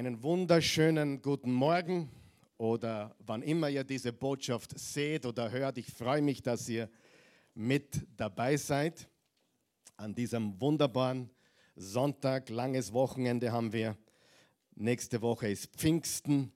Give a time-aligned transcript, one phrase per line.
[0.00, 2.08] Einen wunderschönen guten Morgen
[2.56, 5.76] oder wann immer ihr diese Botschaft seht oder hört.
[5.76, 6.88] Ich freue mich, dass ihr
[7.54, 9.10] mit dabei seid.
[9.98, 11.28] An diesem wunderbaren
[11.76, 13.94] Sonntag, langes Wochenende haben wir.
[14.74, 16.50] Nächste Woche ist Pfingsten.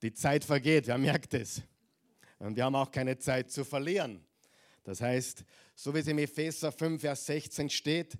[0.00, 1.60] Die Zeit vergeht, wer merkt es?
[2.38, 4.24] Und wir haben auch keine Zeit zu verlieren.
[4.84, 5.44] Das heißt,
[5.74, 8.16] so wie es im Epheser 5, Vers 16 steht,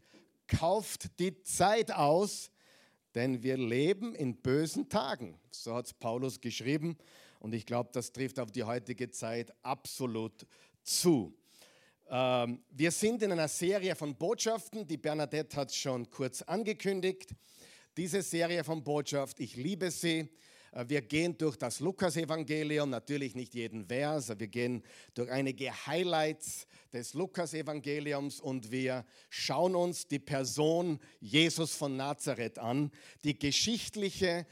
[0.47, 2.51] kauft die Zeit aus,
[3.15, 5.39] denn wir leben in bösen Tagen.
[5.51, 6.97] So hat es Paulus geschrieben
[7.41, 10.47] und ich glaube, das trifft auf die heutige Zeit absolut
[10.83, 11.35] zu.
[12.11, 17.35] Ähm, wir sind in einer Serie von Botschaften, die Bernadette hat schon kurz angekündigt.
[17.97, 20.29] Diese Serie von Botschaft, ich liebe sie.
[20.73, 24.83] Äh, wir gehen durch das Lukas-Evangelium, natürlich nicht jeden Vers, wir gehen
[25.15, 32.91] durch einige Highlights des Lukas-Evangeliums und wir schauen uns die Person Jesus von Nazareth an,
[33.25, 34.47] die geschichtliche,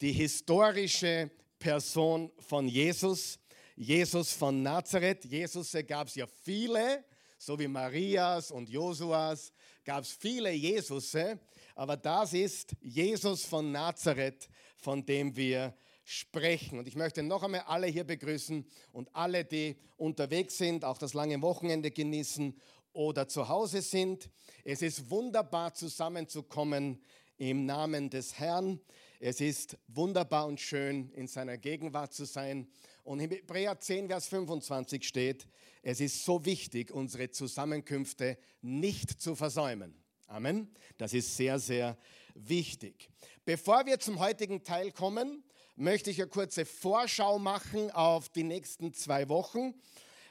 [0.00, 3.38] die historische Person von Jesus.
[3.76, 5.24] Jesus von Nazareth.
[5.24, 7.02] Jesus gab es ja viele,
[7.38, 11.40] so wie Marias und Josuas, gab es viele Jesusse,
[11.80, 16.78] aber das ist Jesus von Nazareth, von dem wir sprechen.
[16.78, 21.14] Und ich möchte noch einmal alle hier begrüßen und alle, die unterwegs sind, auch das
[21.14, 22.54] lange Wochenende genießen
[22.92, 24.28] oder zu Hause sind.
[24.62, 27.00] Es ist wunderbar zusammenzukommen
[27.38, 28.78] im Namen des Herrn.
[29.18, 32.68] Es ist wunderbar und schön, in seiner Gegenwart zu sein.
[33.04, 35.48] Und in Hebräer 10, Vers 25 steht,
[35.80, 39.99] es ist so wichtig, unsere Zusammenkünfte nicht zu versäumen.
[40.30, 40.70] Amen.
[40.96, 41.96] Das ist sehr, sehr
[42.36, 43.10] wichtig.
[43.44, 45.42] Bevor wir zum heutigen Teil kommen,
[45.74, 49.74] möchte ich eine kurze Vorschau machen auf die nächsten zwei Wochen.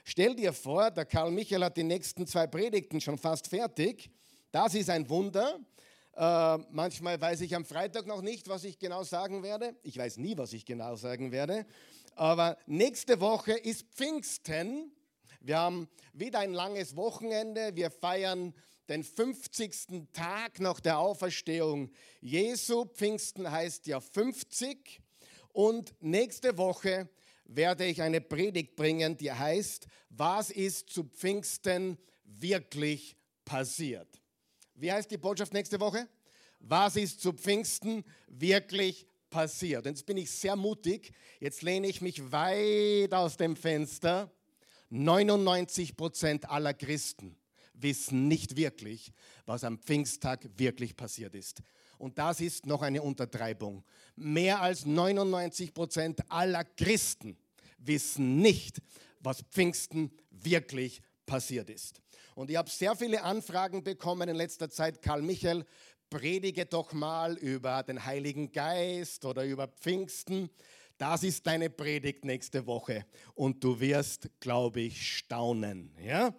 [0.05, 4.09] Stell dir vor, der Karl Michael hat die nächsten zwei Predigten schon fast fertig.
[4.53, 5.59] Das ist ein Wunder.
[6.15, 9.75] Äh, manchmal weiß ich am Freitag noch nicht, was ich genau sagen werde.
[9.83, 11.65] Ich weiß nie, was ich genau sagen werde.
[12.15, 14.93] Aber nächste Woche ist Pfingsten.
[15.41, 17.75] Wir haben wieder ein langes Wochenende.
[17.75, 18.53] Wir feiern
[18.89, 20.09] den 50.
[20.11, 21.91] Tag nach der Auferstehung
[22.21, 22.85] Jesu.
[22.85, 24.99] Pfingsten heißt ja 50.
[25.53, 27.07] Und nächste Woche
[27.45, 34.07] werde ich eine Predigt bringen, die heißt, was ist zu Pfingsten wirklich passiert?
[34.73, 36.07] Wie heißt die Botschaft nächste Woche?
[36.59, 39.85] Was ist zu Pfingsten wirklich passiert?
[39.85, 41.11] Und jetzt bin ich sehr mutig.
[41.39, 44.31] Jetzt lehne ich mich weit aus dem Fenster.
[44.89, 47.38] 99 Prozent aller Christen
[47.81, 49.11] wissen nicht wirklich,
[49.45, 51.61] was am Pfingsttag wirklich passiert ist.
[51.97, 53.83] Und das ist noch eine Untertreibung.
[54.15, 57.37] Mehr als 99 Prozent aller Christen
[57.77, 58.81] wissen nicht,
[59.19, 62.01] was Pfingsten wirklich passiert ist.
[62.35, 65.01] Und ich habe sehr viele Anfragen bekommen in letzter Zeit.
[65.01, 65.65] Karl Michael,
[66.09, 70.49] predige doch mal über den Heiligen Geist oder über Pfingsten.
[70.97, 75.93] Das ist deine Predigt nächste Woche und du wirst, glaube ich, staunen.
[76.01, 76.33] Ja?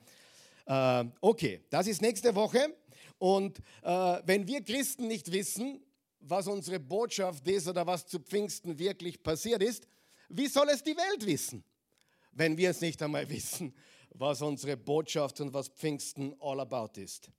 [0.71, 2.77] Äh, okay, das ist nächste Woche.
[3.19, 5.85] Und äh, wenn wir Christen nicht wissen,
[6.21, 9.89] was unsere Botschaft ist oder was zu Pfingsten wirklich passiert ist,
[10.29, 11.65] wie soll es die Welt wissen,
[12.31, 13.75] wenn wir es nicht einmal wissen,
[14.11, 17.31] was unsere Botschaft und was Pfingsten all about ist?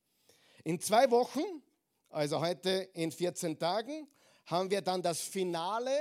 [0.66, 1.64] In zwei Wochen,
[2.10, 4.10] also heute in 14 Tagen,
[4.48, 5.98] haben wir dann das Finale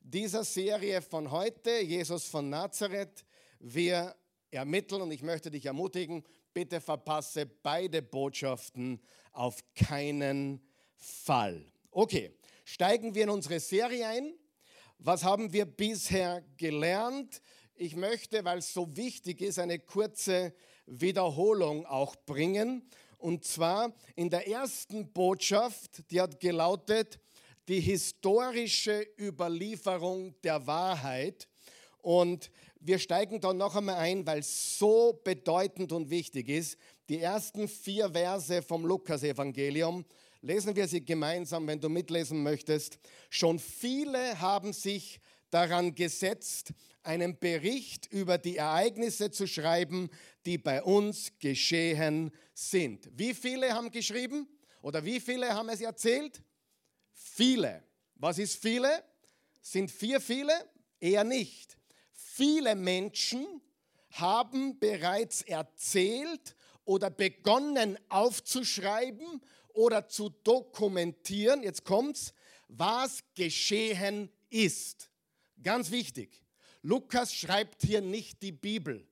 [0.00, 3.24] dieser Serie von heute, Jesus von Nazareth.
[3.58, 4.14] Wir
[4.52, 6.24] ermitteln und ich möchte dich ermutigen,
[6.58, 10.60] bitte verpasse beide Botschaften auf keinen
[10.96, 11.64] Fall.
[11.92, 12.32] Okay,
[12.64, 14.34] steigen wir in unsere Serie ein.
[14.98, 17.42] Was haben wir bisher gelernt?
[17.76, 20.52] Ich möchte, weil es so wichtig ist, eine kurze
[20.86, 22.82] Wiederholung auch bringen.
[23.18, 27.20] Und zwar in der ersten Botschaft, die hat gelautet,
[27.68, 31.46] die historische Überlieferung der Wahrheit.
[32.02, 32.50] Und
[32.80, 36.76] wir steigen da noch einmal ein, weil es so bedeutend und wichtig ist.
[37.08, 40.04] Die ersten vier Verse vom Lukas-Evangelium,
[40.42, 42.98] lesen wir sie gemeinsam, wenn du mitlesen möchtest.
[43.30, 45.20] Schon viele haben sich
[45.50, 50.10] daran gesetzt, einen Bericht über die Ereignisse zu schreiben,
[50.44, 53.08] die bei uns geschehen sind.
[53.12, 54.46] Wie viele haben geschrieben
[54.82, 56.42] oder wie viele haben es erzählt?
[57.12, 57.82] Viele.
[58.16, 59.02] Was ist viele?
[59.62, 60.52] Sind vier viele?
[61.00, 61.78] Eher nicht.
[62.38, 63.60] Viele Menschen
[64.12, 66.54] haben bereits erzählt
[66.84, 72.32] oder begonnen aufzuschreiben oder zu dokumentieren, jetzt kommt's,
[72.68, 75.10] was geschehen ist.
[75.60, 76.44] Ganz wichtig.
[76.82, 79.04] Lukas schreibt hier nicht die Bibel.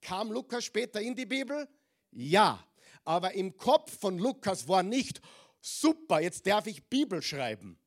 [0.00, 1.68] Kam Lukas später in die Bibel?
[2.10, 2.66] Ja.
[3.04, 5.20] Aber im Kopf von Lukas war nicht,
[5.60, 7.78] super, jetzt darf ich Bibel schreiben.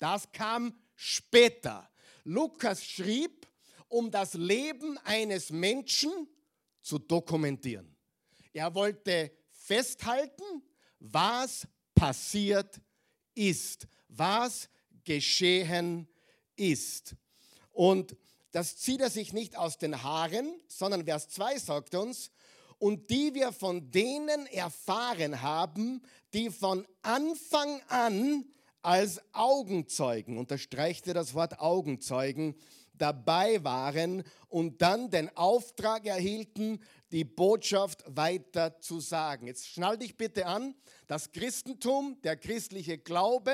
[0.00, 1.88] Das kam später.
[2.24, 3.46] Lukas schrieb,
[3.90, 6.10] um das Leben eines Menschen
[6.80, 7.94] zu dokumentieren.
[8.52, 10.62] Er wollte festhalten,
[10.98, 12.80] was passiert
[13.34, 14.68] ist, was
[15.04, 16.08] geschehen
[16.56, 17.14] ist.
[17.72, 18.16] Und
[18.52, 22.30] das zieht er sich nicht aus den Haaren, sondern Vers 2 sagt uns,
[22.78, 26.02] und die wir von denen erfahren haben,
[26.32, 28.46] die von Anfang an
[28.82, 32.54] als Augenzeugen, unterstreicht er das Wort Augenzeugen,
[33.00, 36.80] dabei waren und dann den Auftrag erhielten,
[37.12, 39.46] die Botschaft weiter zu sagen.
[39.46, 40.74] Jetzt schnall dich bitte an,
[41.06, 43.52] das Christentum, der christliche Glaube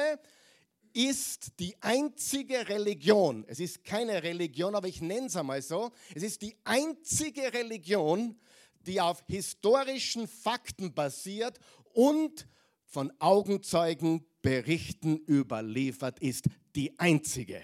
[0.93, 6.23] ist die einzige Religion, es ist keine Religion, aber ich nenne es einmal so, es
[6.23, 8.39] ist die einzige Religion,
[8.87, 11.59] die auf historischen Fakten basiert
[11.93, 12.47] und
[12.85, 16.47] von Augenzeugen Berichten überliefert ist.
[16.75, 17.63] Die einzige.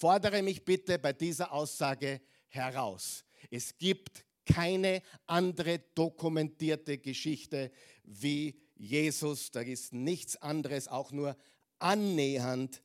[0.00, 3.22] Fordere mich bitte bei dieser Aussage heraus.
[3.50, 7.70] Es gibt keine andere dokumentierte Geschichte
[8.04, 9.50] wie Jesus.
[9.50, 11.36] Da ist nichts anderes auch nur
[11.80, 12.82] annähernd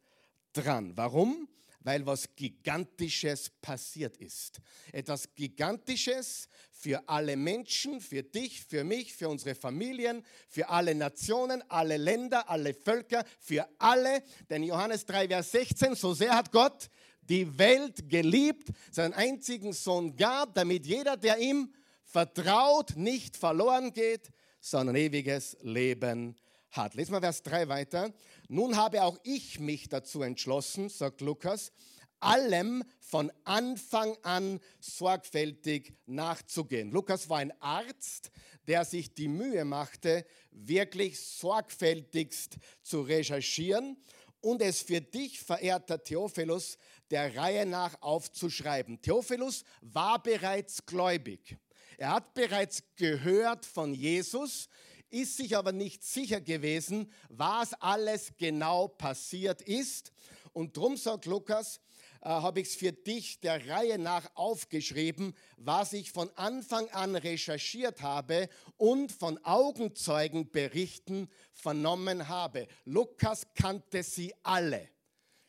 [0.51, 0.91] dran.
[0.97, 1.47] Warum?
[1.85, 4.59] weil was Gigantisches passiert ist.
[4.91, 11.63] Etwas Gigantisches für alle Menschen, für dich, für mich, für unsere Familien, für alle Nationen,
[11.69, 14.23] alle Länder, alle Völker, für alle.
[14.49, 16.89] Denn Johannes 3, Vers 16, so sehr hat Gott
[17.29, 21.73] die Welt geliebt, seinen einzigen Sohn gab, damit jeder, der ihm
[22.03, 24.29] vertraut, nicht verloren geht,
[24.59, 26.35] sondern ewiges Leben
[26.71, 26.95] hat.
[26.95, 28.13] Lesen wir Vers 3 weiter.
[28.47, 31.71] Nun habe auch ich mich dazu entschlossen, sagt Lukas,
[32.19, 36.91] allem von Anfang an sorgfältig nachzugehen.
[36.91, 38.31] Lukas war ein Arzt,
[38.67, 43.97] der sich die Mühe machte, wirklich sorgfältigst zu recherchieren
[44.41, 46.77] und es für dich, verehrter Theophilus,
[47.11, 49.01] der Reihe nach aufzuschreiben.
[49.01, 51.57] Theophilus war bereits gläubig.
[51.97, 54.67] Er hat bereits gehört von Jesus,
[55.09, 60.11] ist sich aber nicht sicher gewesen, was alles genau passiert ist.
[60.51, 61.79] Und darum sagt Lukas,
[62.21, 67.15] äh, habe ich es für dich der Reihe nach aufgeschrieben, was ich von Anfang an
[67.15, 72.67] recherchiert habe und von Augenzeugenberichten vernommen habe.
[72.83, 74.89] Lukas kannte sie alle.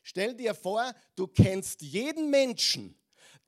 [0.08, 2.97] Stell dir vor, du kennst jeden Menschen,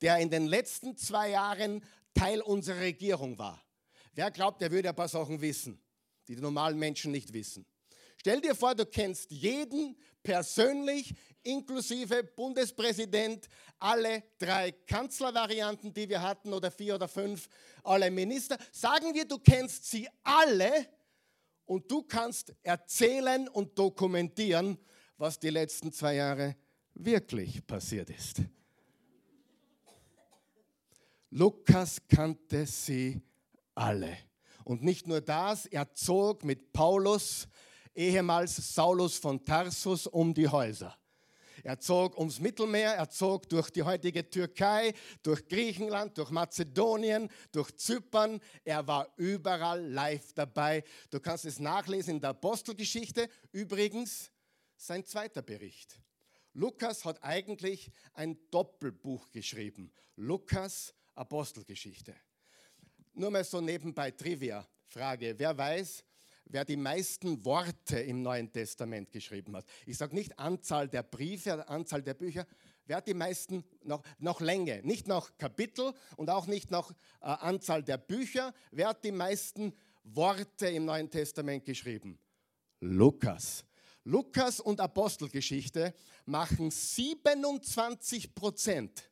[0.00, 1.84] der in den letzten zwei Jahren
[2.14, 3.62] Teil unserer Regierung war.
[4.14, 5.80] Wer glaubt, er würde ein paar Sachen wissen?
[6.26, 7.64] die die normalen Menschen nicht wissen.
[8.16, 13.46] Stell dir vor, du kennst jeden persönlich, inklusive Bundespräsident,
[13.78, 17.48] alle drei Kanzlervarianten, die wir hatten, oder vier oder fünf,
[17.84, 18.58] alle Minister.
[18.72, 20.88] Sagen wir, du kennst sie alle
[21.64, 24.76] und du kannst erzählen und dokumentieren,
[25.18, 26.56] was die letzten zwei Jahre
[26.94, 28.40] wirklich passiert ist.
[31.30, 33.20] Lukas kannte sie
[33.74, 34.16] alle.
[34.64, 37.48] Und nicht nur das, er zog mit Paulus,
[37.94, 40.96] ehemals Saulus von Tarsus, um die Häuser.
[41.64, 47.74] Er zog ums Mittelmeer, er zog durch die heutige Türkei, durch Griechenland, durch Mazedonien, durch
[47.76, 48.40] Zypern.
[48.64, 50.84] Er war überall live dabei.
[51.10, 53.28] Du kannst es nachlesen in der Apostelgeschichte.
[53.52, 54.30] Übrigens,
[54.78, 56.00] sein zweiter Bericht.
[56.54, 59.92] Lukas hat eigentlich ein Doppelbuch geschrieben.
[60.16, 62.14] Lukas Apostelgeschichte.
[63.14, 64.66] Nur mal so nebenbei Trivia.
[64.86, 66.04] Frage, wer weiß,
[66.46, 69.66] wer die meisten Worte im Neuen Testament geschrieben hat?
[69.84, 72.46] Ich sage nicht Anzahl der Briefe, Anzahl der Bücher.
[72.86, 74.80] Wer hat die meisten noch, noch Länge?
[74.82, 78.54] Nicht nach Kapitel und auch nicht nach äh, Anzahl der Bücher.
[78.70, 82.18] Wer hat die meisten Worte im Neuen Testament geschrieben?
[82.80, 83.67] Lukas.
[84.08, 85.92] Lukas und Apostelgeschichte
[86.24, 89.10] machen 27 Prozent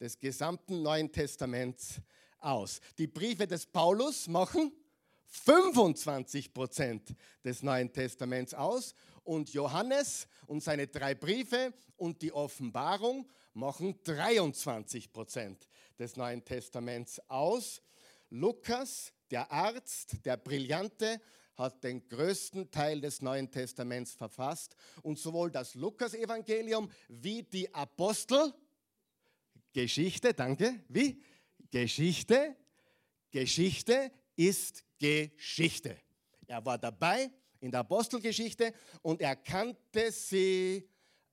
[0.00, 2.00] des gesamten Neuen Testaments
[2.40, 2.80] aus.
[2.98, 4.72] Die Briefe des Paulus machen
[5.26, 13.30] 25 Prozent des Neuen Testaments aus und Johannes und seine drei Briefe und die Offenbarung
[13.54, 15.68] machen 23 Prozent
[16.00, 17.80] des Neuen Testaments aus.
[18.28, 21.20] Lukas, der Arzt, der Brillante,
[21.56, 30.34] hat den größten Teil des Neuen Testaments verfasst und sowohl das Lukas-Evangelium wie die Apostelgeschichte,
[30.34, 31.22] danke, wie
[31.70, 32.54] Geschichte,
[33.30, 35.96] Geschichte ist Geschichte.
[36.46, 37.30] Er war dabei
[37.60, 40.88] in der Apostelgeschichte und er kannte sie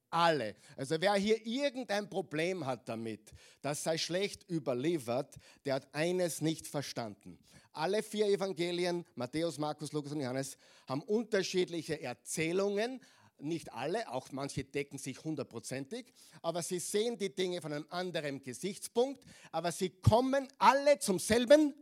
[0.09, 0.55] alle.
[0.75, 5.35] Also wer hier irgendein Problem hat damit, das sei schlecht überliefert,
[5.65, 7.39] der hat eines nicht verstanden.
[7.79, 13.00] Alle vier Evangelien, Matthäus, Markus, Lukas und Johannes, haben unterschiedliche Erzählungen,
[13.38, 18.43] nicht alle, auch manche decken sich hundertprozentig, aber sie sehen die Dinge von einem anderen
[18.43, 21.74] Gesichtspunkt, aber sie kommen alle zum selben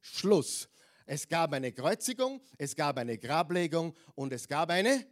[0.00, 0.70] Schluss.
[1.04, 5.04] Es gab eine Kreuzigung, es gab eine Grablegung und es gab eine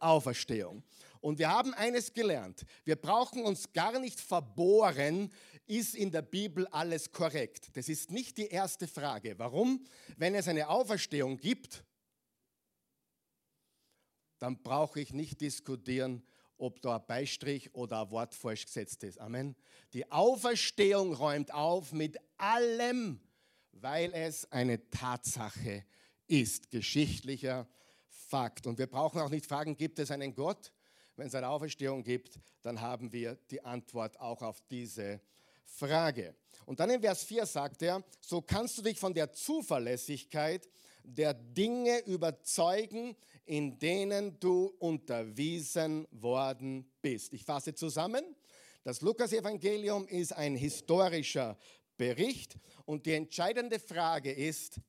[0.00, 0.82] Auferstehung.
[1.20, 2.66] Und wir haben eines gelernt.
[2.84, 5.32] Wir brauchen uns gar nicht verbohren,
[5.66, 7.70] ist in der Bibel alles korrekt.
[7.76, 9.38] Das ist nicht die erste Frage.
[9.38, 9.84] Warum?
[10.16, 11.84] Wenn es eine Auferstehung gibt,
[14.38, 16.22] dann brauche ich nicht diskutieren,
[16.58, 19.18] ob da ein Beistrich oder ein Wort falsch gesetzt ist.
[19.18, 19.56] Amen.
[19.92, 23.20] Die Auferstehung räumt auf mit allem,
[23.72, 25.84] weil es eine Tatsache
[26.26, 27.68] ist, geschichtlicher
[28.08, 28.66] Fakt.
[28.66, 30.72] Und wir brauchen auch nicht fragen, gibt es einen Gott?
[31.16, 35.20] Wenn es eine Auferstehung gibt, dann haben wir die Antwort auch auf diese
[35.64, 36.34] Frage.
[36.66, 40.68] Und dann in Vers 4 sagt er, so kannst du dich von der Zuverlässigkeit
[41.02, 47.32] der Dinge überzeugen, in denen du unterwiesen worden bist.
[47.34, 48.24] Ich fasse zusammen.
[48.84, 51.56] Das Lukas-Evangelium ist ein historischer
[51.96, 52.56] Bericht
[52.86, 54.80] und die entscheidende Frage ist,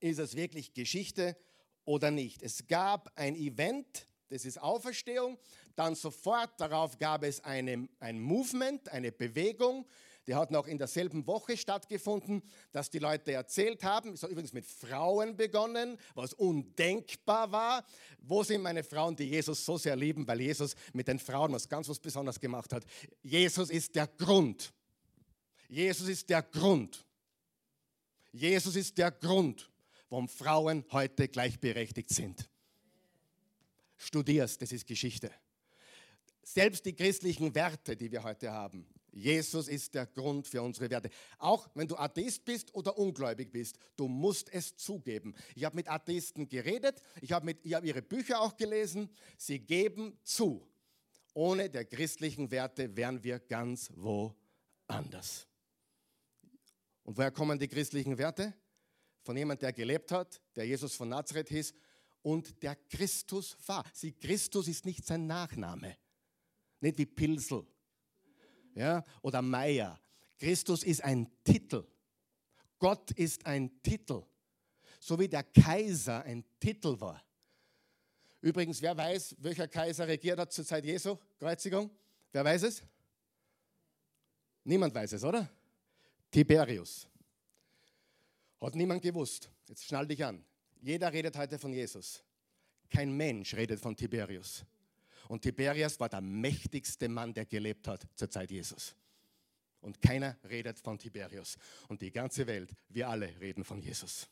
[0.00, 1.36] ist es wirklich Geschichte
[1.84, 2.42] oder nicht?
[2.42, 5.38] Es gab ein Event, das ist Auferstehung,
[5.76, 9.86] dann sofort darauf gab es eine, ein Movement, eine Bewegung,
[10.26, 14.12] die hat noch in derselben Woche stattgefunden, dass die Leute erzählt haben.
[14.12, 17.84] Es hat übrigens mit Frauen begonnen, was undenkbar war.
[18.18, 21.68] Wo sind meine Frauen, die Jesus so sehr lieben, weil Jesus mit den Frauen was
[21.68, 22.84] ganz was Besonderes gemacht hat?
[23.22, 24.72] Jesus ist der Grund.
[25.68, 27.04] Jesus ist der Grund.
[28.30, 29.70] Jesus ist der Grund,
[30.08, 32.48] warum Frauen heute gleichberechtigt sind.
[33.96, 35.30] Studierst, das ist Geschichte.
[36.42, 41.10] Selbst die christlichen Werte, die wir heute haben, Jesus ist der Grund für unsere Werte.
[41.38, 45.34] Auch wenn du Atheist bist oder ungläubig bist, du musst es zugeben.
[45.54, 49.10] Ich habe mit Atheisten geredet, ich habe hab ihre Bücher auch gelesen.
[49.36, 50.66] Sie geben zu.
[51.34, 55.46] Ohne der christlichen Werte wären wir ganz woanders.
[57.04, 58.54] Und woher kommen die christlichen Werte?
[59.22, 61.74] Von jemand, der gelebt hat, der Jesus von Nazareth hieß
[62.22, 63.84] und der Christus war.
[63.92, 65.96] Sie, Christus ist nicht sein Nachname.
[66.80, 67.66] Nicht wie Pilsel
[68.74, 69.98] ja, oder Meier.
[70.38, 71.84] Christus ist ein Titel.
[72.78, 74.22] Gott ist ein Titel.
[74.98, 77.22] So wie der Kaiser ein Titel war.
[78.40, 81.90] Übrigens, wer weiß, welcher Kaiser regiert hat zur Zeit Jesu Kreuzigung?
[82.32, 82.82] Wer weiß es?
[84.64, 85.48] Niemand weiß es, oder?
[86.30, 87.06] Tiberius.
[88.60, 89.50] Hat niemand gewusst.
[89.68, 90.44] Jetzt schnall dich an.
[90.80, 92.22] Jeder redet heute von Jesus.
[92.90, 94.64] Kein Mensch redet von Tiberius.
[95.32, 98.94] Und Tiberias war der mächtigste Mann, der gelebt hat zur Zeit Jesus.
[99.80, 101.56] Und keiner redet von Tiberius.
[101.88, 104.28] Und die ganze Welt, wir alle reden von Jesus.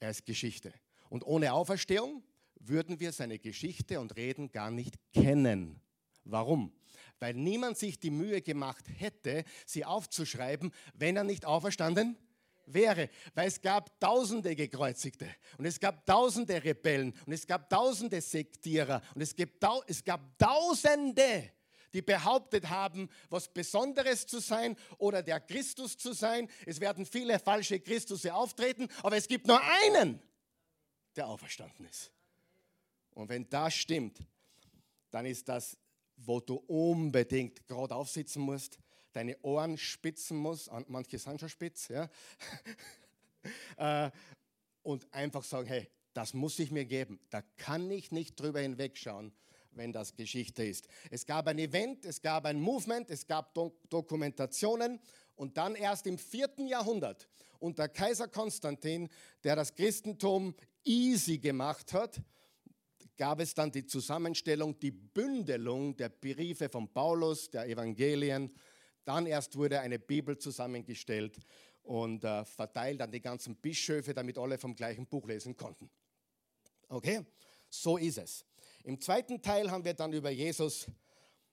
[0.00, 0.72] Er ist Geschichte.
[1.10, 2.24] Und ohne Auferstehung
[2.56, 5.80] würden wir seine Geschichte und Reden gar nicht kennen.
[6.24, 6.72] Warum?
[7.20, 12.16] Weil niemand sich die Mühe gemacht hätte, sie aufzuschreiben, wenn er nicht auferstanden
[12.72, 18.20] wäre weil es gab tausende Gekreuzigte und es gab tausende Rebellen und es gab tausende
[18.20, 21.52] Sektierer und es gab, es gab tausende,
[21.92, 26.48] die behauptet haben, was Besonderes zu sein oder der Christus zu sein.
[26.66, 30.20] Es werden viele falsche Christusse auftreten, aber es gibt nur einen,
[31.16, 32.12] der auferstanden ist.
[33.10, 34.18] Und wenn das stimmt,
[35.10, 35.76] dann ist das,
[36.16, 38.78] wo du unbedingt gerade aufsitzen musst,
[39.12, 42.08] deine Ohren spitzen muss, manche sind schon spitz, ja,
[43.76, 44.10] äh,
[44.82, 47.20] und einfach sagen, hey, das muss ich mir geben.
[47.30, 49.32] Da kann ich nicht drüber hinwegschauen,
[49.72, 50.88] wenn das Geschichte ist.
[51.10, 54.98] Es gab ein Event, es gab ein Movement, es gab Dokumentationen
[55.36, 57.28] und dann erst im vierten Jahrhundert
[57.60, 59.08] unter Kaiser Konstantin,
[59.44, 62.20] der das Christentum easy gemacht hat,
[63.16, 68.54] gab es dann die Zusammenstellung, die Bündelung der Briefe von Paulus, der Evangelien
[69.08, 71.38] dann erst wurde eine Bibel zusammengestellt
[71.82, 75.88] und äh, verteilt an die ganzen Bischöfe, damit alle vom gleichen Buch lesen konnten.
[76.88, 77.24] Okay,
[77.70, 78.44] so ist es.
[78.84, 80.86] Im zweiten Teil haben wir dann über Jesus,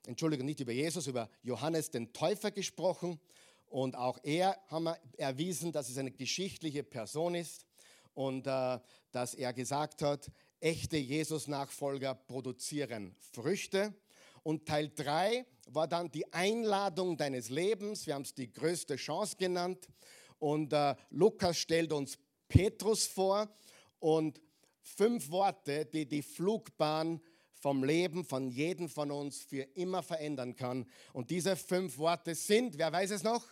[0.05, 3.21] Entschuldigung, nicht über Jesus, über Johannes den Täufer gesprochen.
[3.67, 7.65] Und auch er haben wir erwiesen, dass es eine geschichtliche Person ist
[8.13, 8.79] und äh,
[9.12, 13.93] dass er gesagt hat, echte Jesus-Nachfolger produzieren Früchte.
[14.45, 18.05] Und Teil 3 war dann die Einladung deines Lebens.
[18.05, 19.89] Wir haben es die größte Chance genannt.
[20.37, 23.49] Und äh, Lukas stellt uns Petrus vor
[23.97, 24.39] und
[24.83, 27.19] fünf Worte, die die Flugbahn
[27.55, 30.85] vom Leben von jedem von uns für immer verändern kann.
[31.11, 33.43] Und diese fünf Worte sind, wer weiß es noch?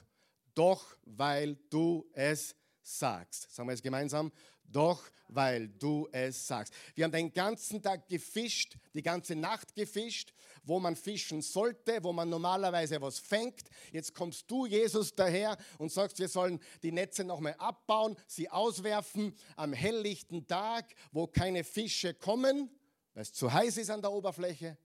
[0.54, 3.54] Doch weil du es sagst.
[3.54, 4.32] Sagen wir es gemeinsam.
[4.66, 6.74] Doch, weil du es sagst.
[6.96, 12.14] Wir haben den ganzen Tag gefischt, die ganze Nacht gefischt, wo man fischen sollte, wo
[12.14, 13.70] man normalerweise was fängt.
[13.92, 19.36] Jetzt kommst du, Jesus, daher und sagst, wir sollen die Netze nochmal abbauen, sie auswerfen
[19.56, 22.70] am helllichten Tag, wo keine Fische kommen,
[23.14, 24.78] weil es zu heiß ist an der Oberfläche.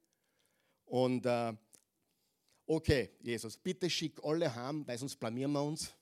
[0.84, 1.54] Und äh,
[2.66, 5.92] okay, Jesus, bitte schick alle heim, weil sonst blamieren wir uns.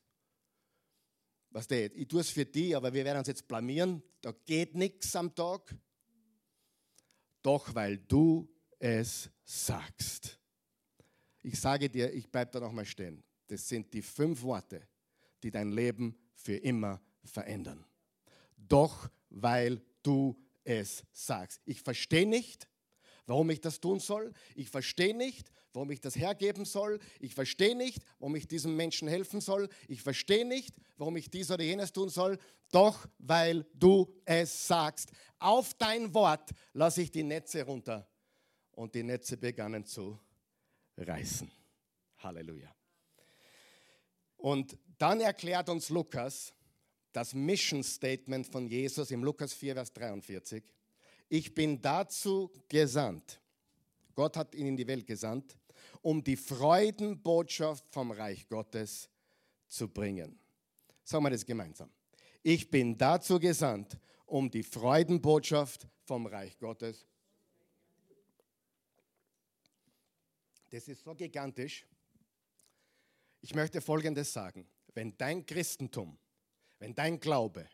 [1.56, 4.02] Was du, ich tue es für die, aber wir werden uns jetzt blamieren.
[4.20, 5.75] Da geht nichts am Tag.
[7.40, 8.46] Doch weil du
[8.78, 10.38] es sagst.
[11.42, 13.25] Ich sage dir, ich bleibe da nochmal stehen.
[13.46, 14.86] Das sind die fünf Worte,
[15.42, 17.86] die dein Leben für immer verändern.
[18.58, 21.62] Doch weil du es sagst.
[21.64, 22.68] Ich verstehe nicht,
[23.26, 24.33] warum ich das tun soll.
[24.54, 26.99] Ich verstehe nicht, warum ich das hergeben soll.
[27.21, 29.68] Ich verstehe nicht, warum ich diesem Menschen helfen soll.
[29.88, 32.38] Ich verstehe nicht, warum ich dies oder jenes tun soll.
[32.73, 35.11] Doch weil du es sagst.
[35.38, 38.09] Auf dein Wort lasse ich die Netze runter.
[38.73, 40.18] Und die Netze begannen zu
[40.97, 41.50] reißen.
[42.18, 42.75] Halleluja.
[44.37, 46.52] Und dann erklärt uns Lukas
[47.12, 50.62] das Mission Statement von Jesus im Lukas 4, Vers 43
[51.28, 53.40] ich bin dazu gesandt.
[54.14, 55.59] Gott hat ihn in die Welt gesandt,
[56.00, 59.11] um die Freudenbotschaft vom Reich Gottes
[59.68, 60.38] zu bringen.
[61.04, 61.90] Sagen wir das gemeinsam.
[62.42, 67.06] Ich bin dazu gesandt, um die Freudenbotschaft vom Reich Gottes.
[70.71, 71.87] Das ist so gigantisch.
[73.40, 74.66] Ich möchte Folgendes sagen.
[74.95, 76.18] Wenn dein Christentum,
[76.78, 77.68] wenn dein Glaube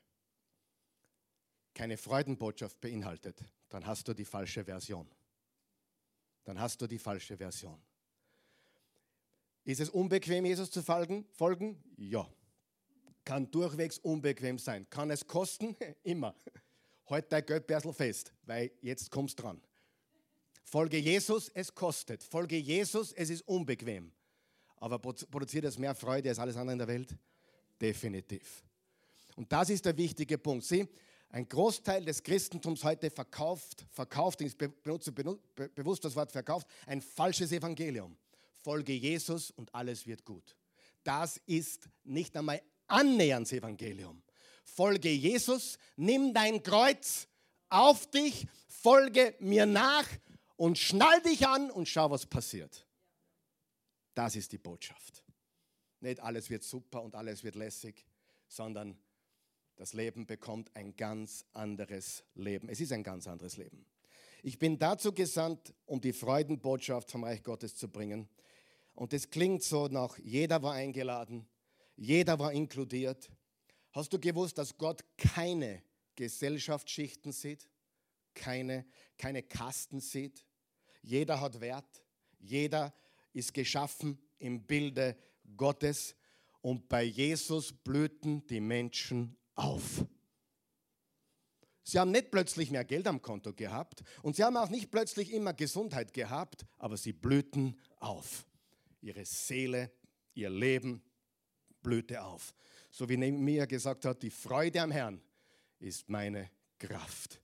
[1.74, 5.08] keine Freudenbotschaft beinhaltet, dann hast du die falsche Version.
[6.44, 7.80] Dann hast du die falsche Version.
[9.64, 11.82] Ist es unbequem, Jesus zu folgen?
[11.96, 12.28] Ja.
[13.24, 14.88] Kann durchwegs unbequem sein.
[14.90, 15.76] Kann es kosten?
[16.02, 16.34] Immer.
[17.06, 19.60] Halt dein Geldbörsel fest, weil jetzt kommst dran.
[20.64, 22.22] Folge Jesus, es kostet.
[22.22, 24.10] Folge Jesus, es ist unbequem.
[24.76, 27.16] Aber produziert es mehr Freude als alles andere in der Welt?
[27.80, 28.64] Definitiv.
[29.36, 30.64] Und das ist der wichtige Punkt.
[30.64, 30.88] Sieh,
[31.32, 37.52] ein Großteil des Christentums heute verkauft, verkauft, ich benutze bewusst das Wort verkauft, ein falsches
[37.52, 38.16] Evangelium.
[38.62, 40.56] Folge Jesus und alles wird gut.
[41.02, 44.22] Das ist nicht einmal annähernd das Evangelium.
[44.62, 47.26] Folge Jesus, nimm dein Kreuz
[47.70, 50.06] auf dich, folge mir nach
[50.56, 52.86] und schnall dich an und schau, was passiert.
[54.14, 55.24] Das ist die Botschaft.
[56.00, 58.04] Nicht alles wird super und alles wird lässig,
[58.46, 58.98] sondern
[59.76, 62.68] das Leben bekommt ein ganz anderes Leben.
[62.68, 63.84] Es ist ein ganz anderes Leben.
[64.42, 68.28] Ich bin dazu gesandt, um die Freudenbotschaft vom Reich Gottes zu bringen.
[68.94, 71.46] Und es klingt so nach, jeder war eingeladen,
[71.96, 73.30] jeder war inkludiert.
[73.92, 75.82] Hast du gewusst, dass Gott keine
[76.16, 77.68] Gesellschaftsschichten sieht,
[78.34, 78.84] keine,
[79.16, 80.44] keine Kasten sieht?
[81.02, 82.02] Jeder hat Wert,
[82.38, 82.92] jeder
[83.32, 85.16] ist geschaffen im Bilde
[85.56, 86.16] Gottes.
[86.60, 90.04] Und bei Jesus blühten die Menschen auf.
[91.84, 95.32] Sie haben nicht plötzlich mehr Geld am Konto gehabt und sie haben auch nicht plötzlich
[95.32, 98.46] immer Gesundheit gehabt, aber sie blühten auf.
[99.00, 99.90] Ihre Seele,
[100.34, 101.02] ihr Leben
[101.82, 102.54] blühte auf.
[102.90, 105.20] So wie Nehemiah gesagt hat, die Freude am Herrn
[105.80, 107.40] ist meine Kraft.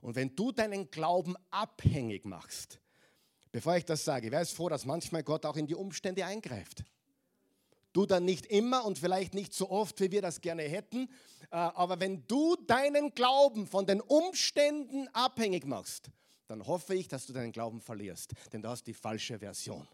[0.00, 2.80] Und wenn du deinen Glauben abhängig machst,
[3.52, 6.82] bevor ich das sage, wäre es froh, dass manchmal Gott auch in die Umstände eingreift.
[7.92, 11.08] Du dann nicht immer und vielleicht nicht so oft, wie wir das gerne hätten.
[11.50, 16.10] Äh, aber wenn du deinen Glauben von den Umständen abhängig machst,
[16.46, 18.32] dann hoffe ich, dass du deinen Glauben verlierst.
[18.52, 19.86] Denn du hast die falsche Version.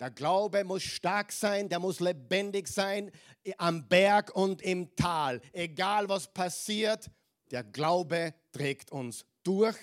[0.00, 3.10] Der Glaube muss stark sein, der muss lebendig sein,
[3.56, 5.40] am Berg und im Tal.
[5.52, 7.10] Egal was passiert,
[7.50, 9.76] der Glaube trägt uns durch.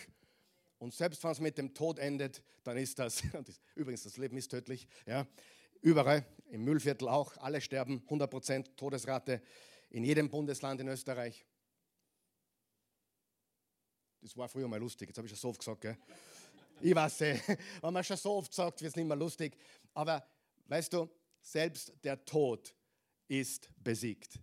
[0.77, 3.23] Und selbst wenn es mit dem Tod endet, dann ist das,
[3.75, 5.25] übrigens, das Leben ist tödlich, ja,
[5.85, 9.39] Überall, im Müllviertel auch, alle sterben, 100% Todesrate
[9.91, 11.45] in jedem Bundesland in Österreich.
[14.19, 15.81] Das war früher mal lustig, jetzt habe ich schon so oft gesagt.
[15.81, 15.95] Gell?
[16.81, 17.39] Ich weiß, äh,
[17.83, 19.55] wenn man schon so oft sagt, wird es nicht mehr lustig.
[19.93, 20.27] Aber
[20.65, 21.07] weißt du,
[21.39, 22.73] selbst der Tod
[23.27, 24.39] ist besiegt.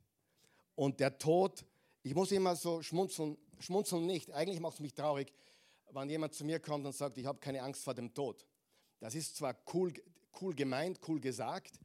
[0.77, 1.67] Und der Tod,
[2.05, 4.31] ich muss immer so schmunzeln, schmunzeln nicht.
[4.31, 5.33] Eigentlich macht es mich traurig,
[5.91, 8.47] wenn jemand zu mir kommt und sagt, ich habe keine Angst vor dem Tod.
[9.01, 9.93] Das ist zwar cool,
[10.41, 11.79] cool gemeint, cool gesagt.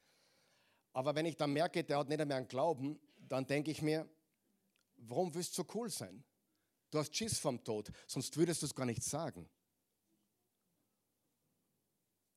[0.94, 4.08] Aber wenn ich dann merke, der hat nicht mehr einen Glauben, dann denke ich mir,
[4.98, 6.24] warum willst du so cool sein?
[6.90, 9.50] Du hast Schiss vom Tod, sonst würdest du es gar nicht sagen.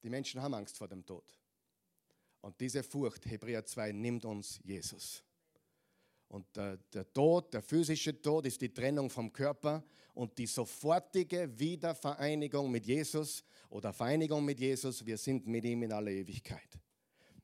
[0.03, 1.25] Die Menschen haben Angst vor dem Tod.
[2.41, 5.23] Und diese Furcht, Hebräer 2, nimmt uns Jesus.
[6.29, 11.59] Und der, der, Tod, der physische Tod ist die Trennung vom Körper und die sofortige
[11.59, 16.79] Wiedervereinigung mit Jesus oder Vereinigung mit Jesus, wir sind mit ihm in aller Ewigkeit.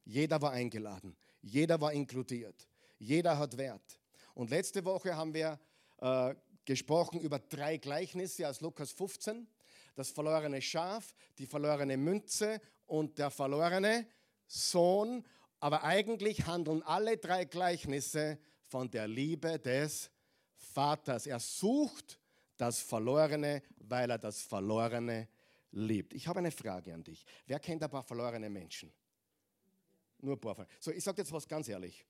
[0.05, 4.01] Jeder war eingeladen, jeder war inkludiert, jeder hat Wert.
[4.35, 5.59] Und letzte Woche haben wir
[5.99, 6.35] äh,
[6.65, 9.47] gesprochen über drei Gleichnisse aus Lukas 15.
[9.95, 14.07] Das verlorene Schaf, die verlorene Münze und der verlorene
[14.47, 15.25] Sohn.
[15.59, 20.11] Aber eigentlich handeln alle drei Gleichnisse von der Liebe des
[20.55, 21.27] Vaters.
[21.27, 22.21] Er sucht
[22.57, 25.29] das Verlorene, weil er das Verlorene
[25.73, 26.15] liebt.
[26.15, 27.25] Ich habe eine Frage an dich.
[27.47, 28.93] Wer kennt ein paar verlorene Menschen?
[30.19, 30.67] Nur ein paar.
[30.81, 32.05] So, ich sage jetzt was ganz ehrlich.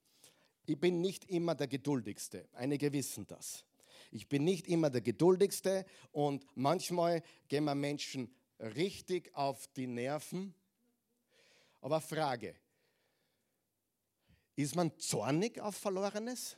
[0.66, 2.49] Ich bin nicht immer der Geduldigste.
[2.53, 3.64] Einige wissen das.
[4.11, 10.55] Ich bin nicht immer der Geduldigste und manchmal gehen wir Menschen richtig auf die Nerven.
[11.81, 12.55] Aber Frage,
[14.55, 16.57] ist man zornig auf Verlorenes?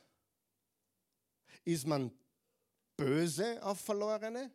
[1.65, 2.11] Ist man
[2.95, 4.51] böse auf Verlorene?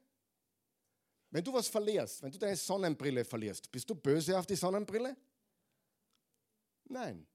[1.34, 5.16] Wenn du was verlierst, wenn du deine Sonnenbrille verlierst, bist du böse auf die Sonnenbrille?
[6.84, 7.26] Nein.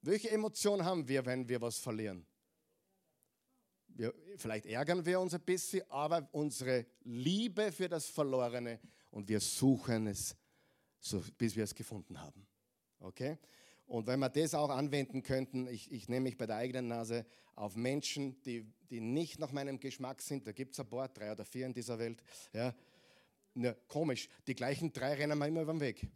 [0.00, 2.24] Welche Emotion haben wir, wenn wir was verlieren?
[3.88, 9.40] Wir, vielleicht ärgern wir uns ein bisschen, aber unsere Liebe für das Verlorene und wir
[9.40, 10.34] suchen es,
[10.98, 12.46] so, bis wir es gefunden haben.
[13.00, 13.36] Okay?
[13.92, 17.26] Und wenn wir das auch anwenden könnten, ich, ich nehme mich bei der eigenen Nase
[17.54, 21.30] auf Menschen, die, die nicht nach meinem Geschmack sind, da gibt es ein paar, drei
[21.30, 22.22] oder vier in dieser Welt.
[22.54, 22.74] Ja.
[23.52, 26.06] Na, komisch, die gleichen drei rennen wir immer über den Weg.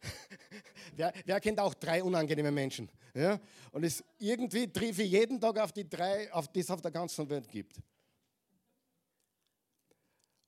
[0.96, 2.88] wer, wer, kennt auch drei unangenehme Menschen?
[3.14, 3.40] Ja?
[3.72, 6.92] Und es, irgendwie treffe ich jeden Tag auf die drei, auf die es auf der
[6.92, 7.82] ganzen Welt gibt.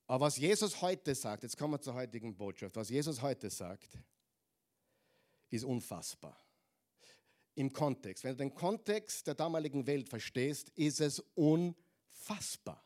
[0.07, 3.97] Aber was Jesus heute sagt, jetzt kommen wir zur heutigen Botschaft, was Jesus heute sagt,
[5.53, 6.35] ist unfassbar.
[7.55, 8.23] Im Kontext.
[8.23, 12.83] Wenn du den Kontext der damaligen Welt verstehst, ist es unfassbar.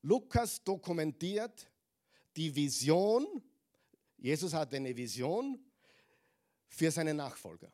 [0.00, 1.70] Lukas dokumentiert
[2.34, 3.26] die Vision,
[4.16, 5.62] Jesus hatte eine Vision
[6.66, 7.70] für seine Nachfolger.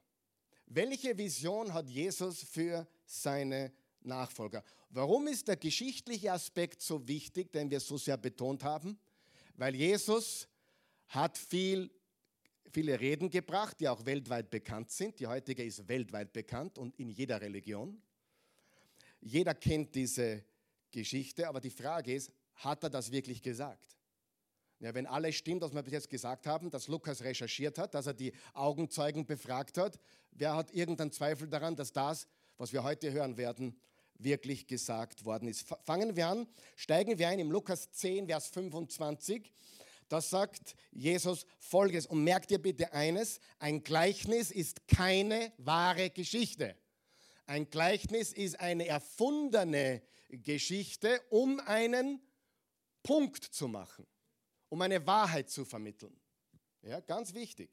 [0.67, 4.65] Welche Vision hat Jesus für seine Nachfolger?
[4.91, 8.99] Warum ist der geschichtliche Aspekt so wichtig, den wir so sehr betont haben?
[9.55, 10.49] Weil Jesus
[11.07, 11.91] hat viel
[12.73, 15.19] viele Reden gebracht, die auch weltweit bekannt sind.
[15.21, 18.01] Die heutige ist weltweit bekannt und in jeder Religion.
[19.21, 20.45] Jeder kennt diese
[20.91, 23.97] Geschichte, aber die Frage ist, hat er das wirklich gesagt?
[24.81, 28.07] Ja, wenn alles stimmt, was wir bis jetzt gesagt haben, dass Lukas recherchiert hat, dass
[28.07, 29.99] er die Augenzeugen befragt hat,
[30.31, 32.29] wer hat irgendeinen Zweifel daran, dass das,
[32.59, 33.81] was wir heute hören werden,
[34.19, 35.67] wirklich gesagt worden ist?
[35.85, 39.53] Fangen wir an, steigen wir ein im Lukas 10, Vers 25.
[40.09, 42.07] Da sagt Jesus folgendes.
[42.07, 46.77] Und merkt ihr bitte eines, ein Gleichnis ist keine wahre Geschichte.
[47.47, 52.21] Ein Gleichnis ist eine erfundene Geschichte, um einen
[53.03, 54.07] Punkt zu machen,
[54.69, 56.19] um eine Wahrheit zu vermitteln.
[56.83, 57.71] Ja, ganz wichtig.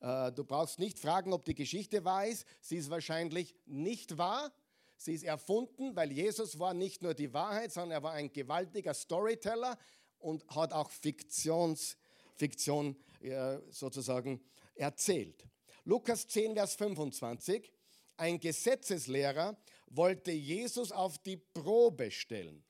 [0.00, 2.46] Äh, du brauchst nicht fragen, ob die Geschichte wahr ist.
[2.60, 4.52] Sie ist wahrscheinlich nicht wahr.
[4.96, 8.94] Sie ist erfunden, weil Jesus war nicht nur die Wahrheit, sondern er war ein gewaltiger
[8.94, 9.78] Storyteller,
[10.24, 11.96] und hat auch Fiktions,
[12.36, 14.40] Fiktion äh, sozusagen
[14.74, 15.46] erzählt.
[15.84, 17.70] Lukas 10, Vers 25.
[18.16, 19.56] Ein Gesetzeslehrer
[19.88, 22.64] wollte Jesus auf die Probe stellen.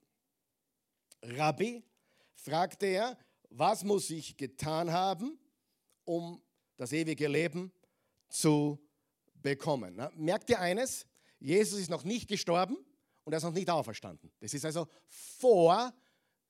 [1.23, 1.85] Rabbi,
[2.35, 3.19] fragte er,
[3.51, 5.39] was muss ich getan haben,
[6.05, 6.43] um
[6.77, 7.73] das ewige Leben
[8.29, 8.79] zu
[9.35, 9.95] bekommen?
[9.97, 11.07] Na, merkt ihr eines?
[11.39, 12.77] Jesus ist noch nicht gestorben
[13.23, 14.33] und er ist noch nicht auferstanden.
[14.41, 15.95] Das ist also vor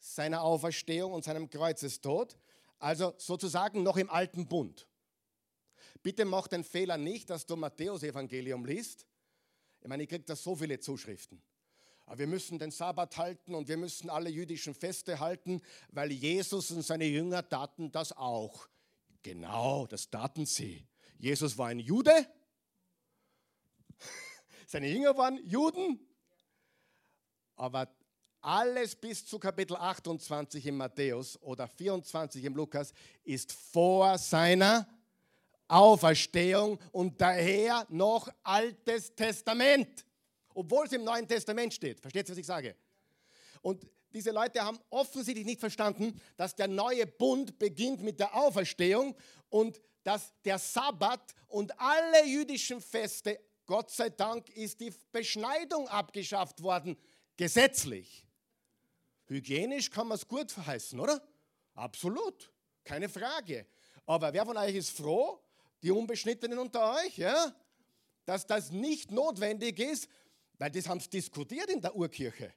[0.05, 2.37] seiner Auferstehung und seinem Kreuzestod,
[2.79, 4.87] also sozusagen noch im alten Bund.
[6.03, 9.07] Bitte mach den Fehler nicht, dass du Matthäus-Evangelium liest.
[9.81, 11.43] Ich meine, ich kriege da so viele Zuschriften.
[12.05, 16.71] Aber wir müssen den Sabbat halten und wir müssen alle jüdischen Feste halten, weil Jesus
[16.71, 18.69] und seine Jünger taten das auch.
[19.23, 20.87] Genau, das taten sie.
[21.17, 22.13] Jesus war ein Jude,
[24.67, 25.99] seine Jünger waren Juden,
[27.57, 27.89] aber
[28.45, 32.93] alles bis zu Kapitel 28 im Matthäus oder 24 im Lukas
[33.25, 34.87] ist vor seiner
[35.67, 40.05] Auferstehung und daher noch Altes Testament,
[40.53, 42.01] obwohl es im Neuen Testament steht.
[42.01, 42.77] Versteht ihr, was ich sage?
[43.63, 49.17] Und diese Leute haben offensichtlich nicht verstanden, dass der neue Bund beginnt mit der Auferstehung
[49.49, 56.63] und dass der Sabbat und alle jüdischen Feste, Gott sei Dank, ist die Beschneidung abgeschafft
[56.63, 56.99] worden,
[57.39, 58.24] gesetzlich.
[59.27, 61.23] Hygienisch kann man es gut verheißen, oder?
[61.75, 62.53] Absolut,
[62.85, 63.67] keine Frage.
[64.07, 65.41] Aber wer von euch ist froh?
[65.83, 67.55] Die Unbeschnittenen unter euch, ja?
[68.25, 70.09] dass das nicht notwendig ist,
[70.59, 72.53] weil das haben sie diskutiert in der Urkirche.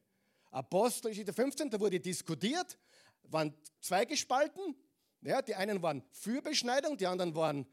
[0.52, 2.78] Apostelgeschichte 15, da wurde diskutiert,
[3.24, 4.76] waren zwei gespalten.
[5.22, 7.66] Ja, die einen waren für Beschneidung, die anderen waren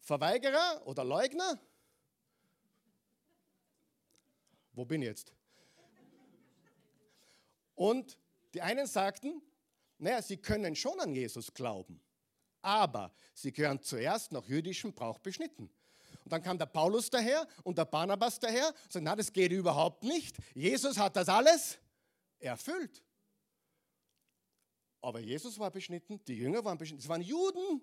[0.00, 1.60] Verweigerer oder Leugner.
[4.72, 5.35] Wo bin ich jetzt?
[7.76, 8.18] Und
[8.54, 9.40] die einen sagten,
[9.98, 12.00] naja, sie können schon an Jesus glauben,
[12.62, 15.70] aber sie gehören zuerst nach jüdischem Brauch beschnitten.
[16.24, 19.52] Und dann kam der Paulus daher und der Barnabas daher und sagten, na, das geht
[19.52, 20.36] überhaupt nicht.
[20.54, 21.78] Jesus hat das alles
[22.40, 23.02] erfüllt.
[25.00, 27.80] Aber Jesus war beschnitten, die Jünger waren beschnitten, es waren Juden.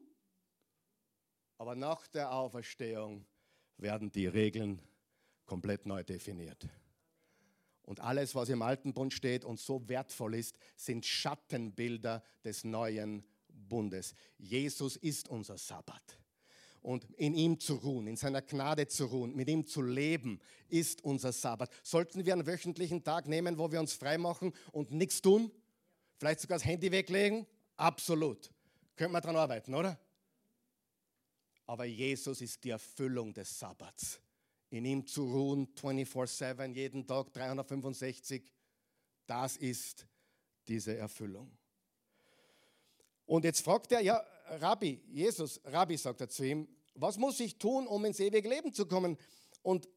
[1.58, 3.26] Aber nach der Auferstehung
[3.78, 4.82] werden die Regeln
[5.46, 6.68] komplett neu definiert.
[7.84, 13.26] Und alles, was im Alten Bund steht und so wertvoll ist, sind Schattenbilder des neuen
[13.50, 14.14] Bundes.
[14.38, 16.18] Jesus ist unser Sabbat.
[16.82, 21.04] Und in ihm zu ruhen, in seiner Gnade zu ruhen, mit ihm zu leben, ist
[21.04, 21.70] unser Sabbat.
[21.82, 25.52] Sollten wir einen wöchentlichen Tag nehmen, wo wir uns frei machen und nichts tun?
[26.18, 27.46] Vielleicht sogar das Handy weglegen?
[27.78, 28.52] Absolut.
[28.96, 29.98] Könnte man daran arbeiten, oder?
[31.66, 34.20] Aber Jesus ist die Erfüllung des Sabbats
[34.74, 38.52] in ihm zu ruhen, 24-7, jeden Tag, 365,
[39.28, 40.08] das ist
[40.68, 41.56] diese Erfüllung.
[43.28, 47.60] Und jetzt fragt er, ja, Rabbi, Jesus, Rabbi, sagt er zu ihm, was muss ich
[47.60, 49.16] tun, um ins ewige Leben zu kommen?
[49.62, 49.88] Und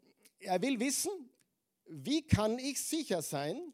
[0.40, 1.10] er will wissen,
[1.86, 3.72] wie kann ich sicher sein,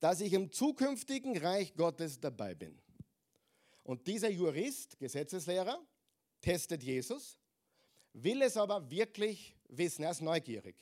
[0.00, 2.78] dass ich im zukünftigen Reich Gottes dabei bin?
[3.84, 5.82] Und dieser Jurist, Gesetzeslehrer,
[6.42, 7.38] testet Jesus,
[8.12, 10.76] will es aber wirklich wissen, er ist neugierig.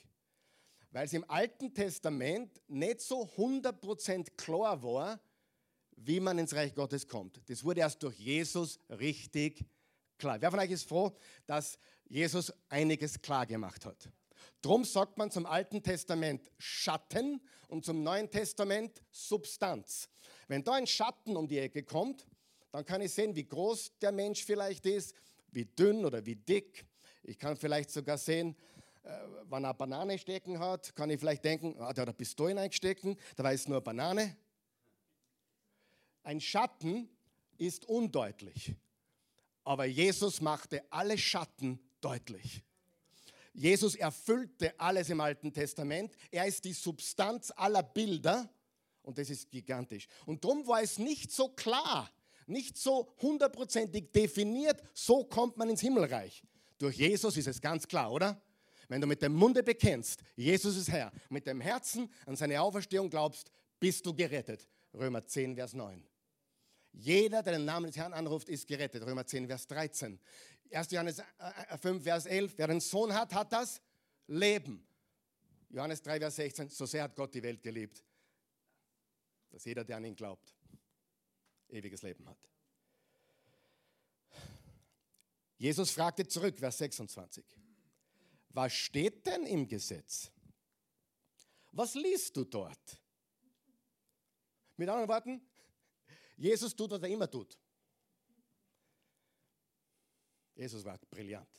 [0.91, 5.19] Weil es im Alten Testament nicht so 100% klar war,
[5.97, 7.41] wie man ins Reich Gottes kommt.
[7.49, 9.65] Das wurde erst durch Jesus richtig
[10.17, 10.41] klar.
[10.41, 14.09] Wer von euch ist froh, dass Jesus einiges klar gemacht hat?
[14.61, 20.09] Drum sagt man zum Alten Testament Schatten und zum Neuen Testament Substanz.
[20.47, 22.25] Wenn da ein Schatten um die Ecke kommt,
[22.71, 25.15] dann kann ich sehen, wie groß der Mensch vielleicht ist,
[25.51, 26.85] wie dünn oder wie dick.
[27.23, 28.55] Ich kann vielleicht sogar sehen,
[29.49, 32.59] wenn er eine Banane stecken hat, kann ich vielleicht denken, ah, der hat eine Pistole
[32.59, 34.35] eingestecken, da war es nur eine Banane.
[36.23, 37.09] Ein Schatten
[37.57, 38.73] ist undeutlich,
[39.63, 42.63] aber Jesus machte alle Schatten deutlich.
[43.53, 46.13] Jesus erfüllte alles im Alten Testament.
[46.29, 48.49] Er ist die Substanz aller Bilder
[49.01, 50.07] und das ist gigantisch.
[50.25, 52.11] Und darum war es nicht so klar,
[52.47, 56.43] nicht so hundertprozentig definiert, so kommt man ins Himmelreich.
[56.77, 58.41] Durch Jesus ist es ganz klar, oder?
[58.87, 63.09] Wenn du mit dem Munde bekennst, Jesus ist Herr, mit dem Herzen an seine Auferstehung
[63.09, 64.67] glaubst, bist du gerettet.
[64.93, 66.05] Römer 10, Vers 9.
[66.93, 69.05] Jeder, der den Namen des Herrn anruft, ist gerettet.
[69.05, 70.19] Römer 10, Vers 13.
[70.71, 70.91] 1.
[70.91, 71.21] Johannes
[71.81, 72.53] 5, äh, äh, Vers 11.
[72.57, 73.81] Wer einen Sohn hat, hat das
[74.27, 74.87] Leben.
[75.69, 76.69] Johannes 3, Vers 16.
[76.69, 78.03] So sehr hat Gott die Welt geliebt,
[79.49, 80.55] dass jeder, der an ihn glaubt,
[81.69, 82.37] ewiges Leben hat.
[85.57, 87.45] Jesus fragte zurück, Vers 26
[88.55, 90.31] was steht denn im Gesetz?
[91.71, 93.01] Was liest du dort?
[94.77, 95.41] Mit anderen Worten,
[96.37, 97.57] Jesus tut, was er immer tut.
[100.55, 101.49] Jesus war brillant.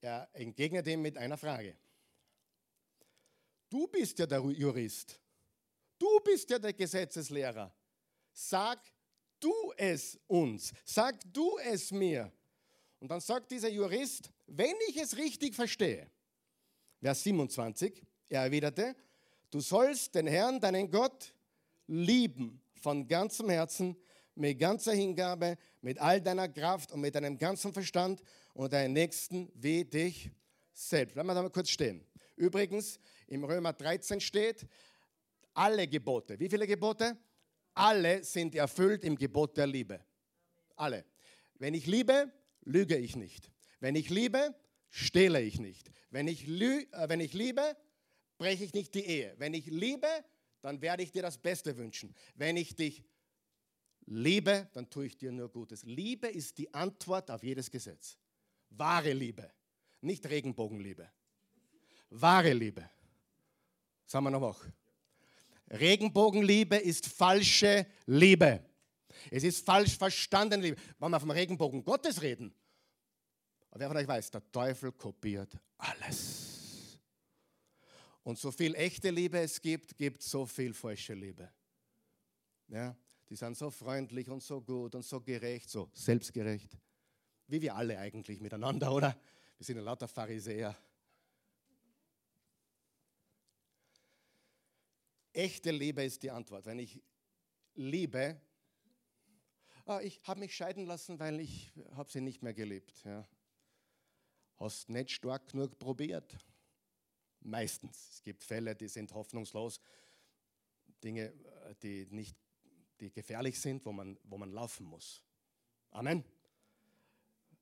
[0.00, 1.76] Er entgegnet ihm mit einer Frage.
[3.68, 5.20] Du bist ja der Jurist.
[5.98, 7.72] Du bist ja der Gesetzeslehrer.
[8.32, 8.80] Sag
[9.40, 10.72] du es uns.
[10.84, 12.32] Sag du es mir.
[13.00, 16.10] Und dann sagt dieser Jurist, wenn ich es richtig verstehe,
[17.00, 18.96] Vers 27, er erwiderte,
[19.50, 21.34] du sollst den Herrn, deinen Gott,
[21.86, 23.96] lieben von ganzem Herzen,
[24.34, 28.22] mit ganzer Hingabe, mit all deiner Kraft und mit deinem ganzen Verstand
[28.54, 30.30] und deinen Nächsten wie dich
[30.72, 31.14] selbst.
[31.14, 32.04] Bleiben wir da mal kurz stehen.
[32.36, 34.66] Übrigens, im Römer 13 steht,
[35.54, 36.38] alle Gebote.
[36.38, 37.16] Wie viele Gebote?
[37.74, 40.00] Alle sind erfüllt im Gebot der Liebe.
[40.76, 41.04] Alle.
[41.58, 42.30] Wenn ich liebe,
[42.66, 43.50] lüge ich nicht.
[43.80, 44.54] Wenn ich liebe,
[44.90, 45.90] stehle ich nicht.
[46.10, 47.76] Wenn ich, lü äh, wenn ich liebe,
[48.36, 49.34] breche ich nicht die Ehe.
[49.38, 50.08] Wenn ich liebe,
[50.60, 52.14] dann werde ich dir das Beste wünschen.
[52.34, 53.04] Wenn ich dich
[54.06, 55.84] liebe, dann tue ich dir nur Gutes.
[55.84, 58.18] Liebe ist die Antwort auf jedes Gesetz.
[58.70, 59.50] Wahre Liebe,
[60.00, 61.10] nicht Regenbogenliebe.
[62.10, 62.88] Wahre Liebe.
[64.06, 64.68] Sagen wir noch wach.
[65.70, 68.64] Regenbogenliebe ist falsche Liebe.
[69.30, 70.80] Es ist falsch verstandene Liebe.
[70.98, 72.54] Wenn wir vom Regenbogen Gottes reden,
[73.70, 76.98] aber wer von euch weiß, der Teufel kopiert alles.
[78.22, 81.48] Und so viel echte Liebe es gibt, gibt so viel falsche Liebe.
[82.68, 82.96] Ja,
[83.28, 86.76] die sind so freundlich und so gut und so gerecht, so selbstgerecht.
[87.46, 89.16] Wie wir alle eigentlich miteinander, oder?
[89.56, 90.76] Wir sind ja lauter Pharisäer.
[95.32, 96.66] Echte Liebe ist die Antwort.
[96.66, 97.00] Wenn ich
[97.74, 98.40] liebe,
[99.86, 103.02] ah, ich habe mich scheiden lassen, weil ich habe sie nicht mehr geliebt.
[103.04, 103.26] Ja.
[104.58, 106.36] Hast nicht stark genug probiert.
[107.40, 108.10] Meistens.
[108.14, 109.80] Es gibt Fälle, die sind hoffnungslos.
[111.02, 111.32] Dinge,
[111.82, 112.36] die, nicht,
[113.00, 115.22] die gefährlich sind, wo man, wo man laufen muss.
[115.90, 116.24] Amen.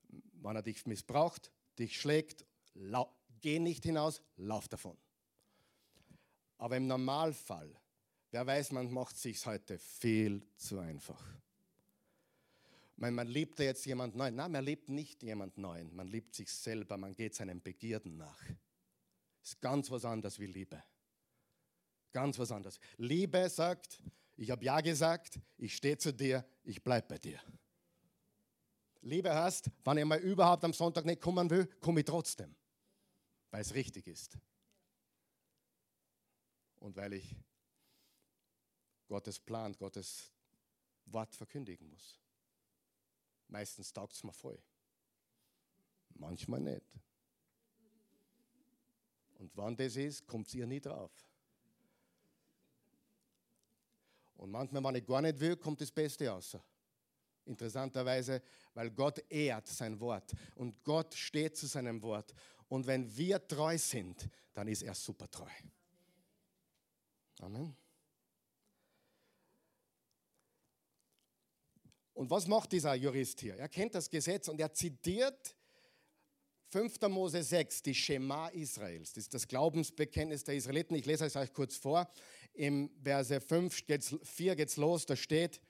[0.09, 2.47] Wenn er dich missbraucht, dich schlägt,
[3.41, 4.97] geh nicht hinaus, lauf davon.
[6.57, 7.79] Aber im Normalfall,
[8.31, 11.23] wer weiß, man macht sich heute viel zu einfach.
[12.97, 14.37] Man, man liebt jetzt jemand Neuen.
[14.37, 15.95] Nein, man liebt nicht jemand Neuen.
[15.95, 18.41] Man liebt sich selber, man geht seinen Begierden nach.
[19.43, 20.83] Ist ganz was anderes wie Liebe.
[22.13, 22.79] Ganz was anderes.
[22.97, 24.01] Liebe sagt,
[24.37, 27.41] ich habe Ja gesagt, ich stehe zu dir, ich bleibe bei dir.
[29.03, 32.55] Liebe heißt, wenn ich mal überhaupt am Sonntag nicht kommen will, komme ich trotzdem,
[33.51, 34.39] weil es richtig ist
[36.77, 37.37] und weil ich
[39.09, 40.31] Gottes Plan, Gottes
[41.07, 42.24] Wort verkündigen muss.
[43.49, 44.59] Meistens taugt es mir voll.
[46.15, 46.83] Manchmal nicht.
[49.39, 51.13] Und wann das ist, kommt ihr nie drauf.
[54.37, 56.63] Und manchmal, wenn ich gar nicht will, kommt das Beste außer.
[57.47, 62.35] Interessanterweise, weil Gott ehrt sein Wort und Gott steht zu seinem Wort.
[62.69, 65.51] Und wenn wir treu sind, dann ist er super treu.
[67.41, 67.77] Amen.
[72.15, 73.57] Und was macht dieser Jurist hier?
[73.57, 75.55] Er kennt das Gesetz und er zitiert
[76.71, 77.01] 5.
[77.09, 79.13] Mose 6, die Schema Israels.
[79.13, 80.95] Das ist das Glaubensbekenntnis der Israeliten.
[80.95, 82.09] Ich lese es euch kurz vor.
[82.53, 85.61] Im Verse 5 geht's, 4 geht es los, da steht,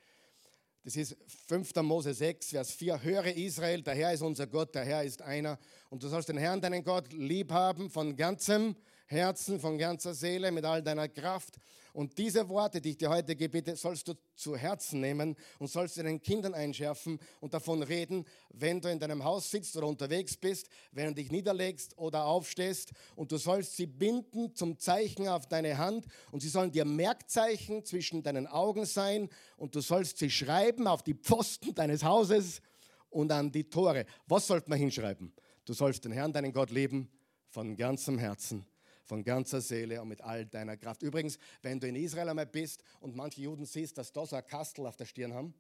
[0.84, 1.16] das ist
[1.48, 1.76] 5.
[1.76, 3.02] Mose 6, Vers 4.
[3.02, 5.58] Höre Israel, der Herr ist unser Gott, der Herr ist einer.
[5.88, 8.76] Und du sollst den Herrn, deinen Gott, lieb haben von ganzem
[9.06, 11.56] Herzen, von ganzer Seele, mit all deiner Kraft.
[11.94, 15.96] Und diese Worte, die ich dir heute gebete, sollst du zu Herzen nehmen und sollst
[15.96, 20.68] deinen Kindern einschärfen und davon reden, wenn du in deinem Haus sitzt oder unterwegs bist,
[20.90, 22.90] wenn du dich niederlegst oder aufstehst.
[23.14, 27.84] Und du sollst sie binden zum Zeichen auf deine Hand und sie sollen dir Merkzeichen
[27.84, 32.60] zwischen deinen Augen sein und du sollst sie schreiben auf die Pfosten deines Hauses
[33.08, 34.04] und an die Tore.
[34.26, 35.32] Was sollte man hinschreiben?
[35.64, 37.08] Du sollst den Herrn, deinen Gott, lieben
[37.50, 38.66] von ganzem Herzen
[39.04, 41.02] von ganzer Seele und mit all deiner Kraft.
[41.02, 44.46] Übrigens, wenn du in Israel einmal bist und manche Juden siehst, dass da so ein
[44.46, 45.54] Kastel auf der Stirn haben,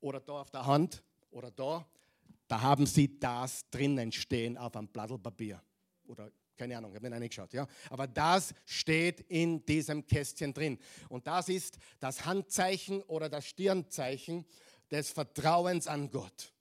[0.00, 1.86] oder da auf der Hand, oder da,
[2.46, 5.62] da haben sie das drinnen stehen auf einem Blatt Papier.
[6.06, 7.66] Oder keine Ahnung, ich habe nicht reingeschaut, ja.
[7.88, 10.78] Aber das steht in diesem Kästchen drin.
[11.08, 14.44] Und das ist das Handzeichen oder das Stirnzeichen
[14.90, 16.52] des Vertrauens an Gott.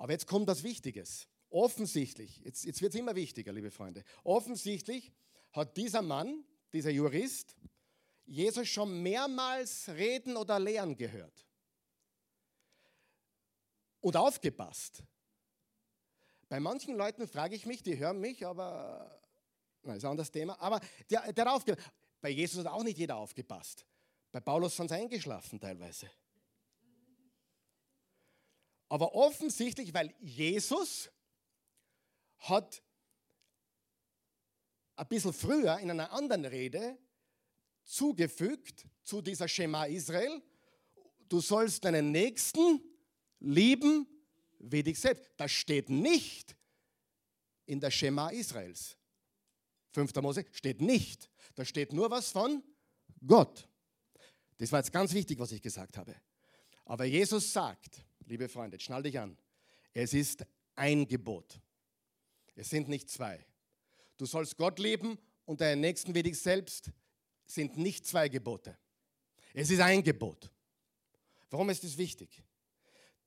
[0.00, 1.28] Aber jetzt kommt das Wichtiges.
[1.50, 4.02] Offensichtlich, jetzt, jetzt wird es immer wichtiger, liebe Freunde.
[4.24, 5.12] Offensichtlich
[5.52, 7.54] hat dieser Mann, dieser Jurist,
[8.24, 11.46] Jesus schon mehrmals reden oder lehren gehört.
[14.00, 15.02] Und aufgepasst.
[16.48, 19.20] Bei manchen Leuten frage ich mich, die hören mich, aber,
[19.82, 21.90] nein, ist ein anderes Thema, aber der, der hat aufgepasst.
[22.22, 23.84] Bei Jesus hat auch nicht jeder aufgepasst.
[24.32, 26.10] Bei Paulus sind sie eingeschlafen teilweise.
[28.90, 31.10] Aber offensichtlich, weil Jesus
[32.38, 32.82] hat
[34.96, 36.98] ein bisschen früher in einer anderen Rede
[37.84, 40.42] zugefügt zu dieser Schema Israel,
[41.28, 42.82] du sollst deinen Nächsten
[43.38, 44.08] lieben
[44.58, 45.30] wie dich selbst.
[45.36, 46.56] Das steht nicht
[47.66, 48.96] in der Schema Israels.
[49.92, 50.14] 5.
[50.16, 51.30] Mose steht nicht.
[51.54, 52.60] Da steht nur was von
[53.24, 53.68] Gott.
[54.58, 56.16] Das war jetzt ganz wichtig, was ich gesagt habe.
[56.84, 59.36] Aber Jesus sagt, liebe Freunde, schnall dich an.
[59.92, 61.60] Es ist ein Gebot.
[62.54, 63.44] Es sind nicht zwei.
[64.16, 66.92] Du sollst Gott lieben und deinen Nächsten wie dich selbst
[67.44, 68.78] sind nicht zwei Gebote.
[69.52, 70.48] Es ist ein Gebot.
[71.50, 72.44] Warum ist es wichtig?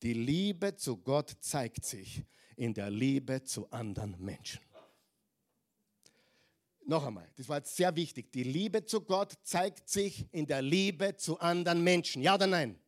[0.01, 2.23] Die Liebe zu Gott zeigt sich
[2.55, 4.61] in der Liebe zu anderen Menschen.
[6.85, 8.31] Noch einmal, das war jetzt sehr wichtig.
[8.31, 12.21] Die Liebe zu Gott zeigt sich in der Liebe zu anderen Menschen.
[12.21, 12.79] Ja oder nein?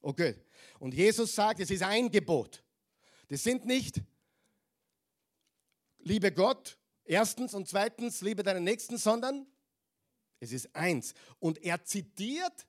[0.00, 0.36] Okay.
[0.78, 2.62] Und Jesus sagt, es ist ein Gebot.
[3.28, 4.00] Das sind nicht,
[5.98, 9.46] liebe Gott, erstens und zweitens, liebe deinen Nächsten, sondern
[10.40, 11.14] es ist eins.
[11.38, 12.66] Und er zitiert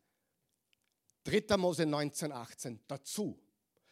[1.24, 1.58] 3.
[1.58, 3.40] Mose 19, 18 dazu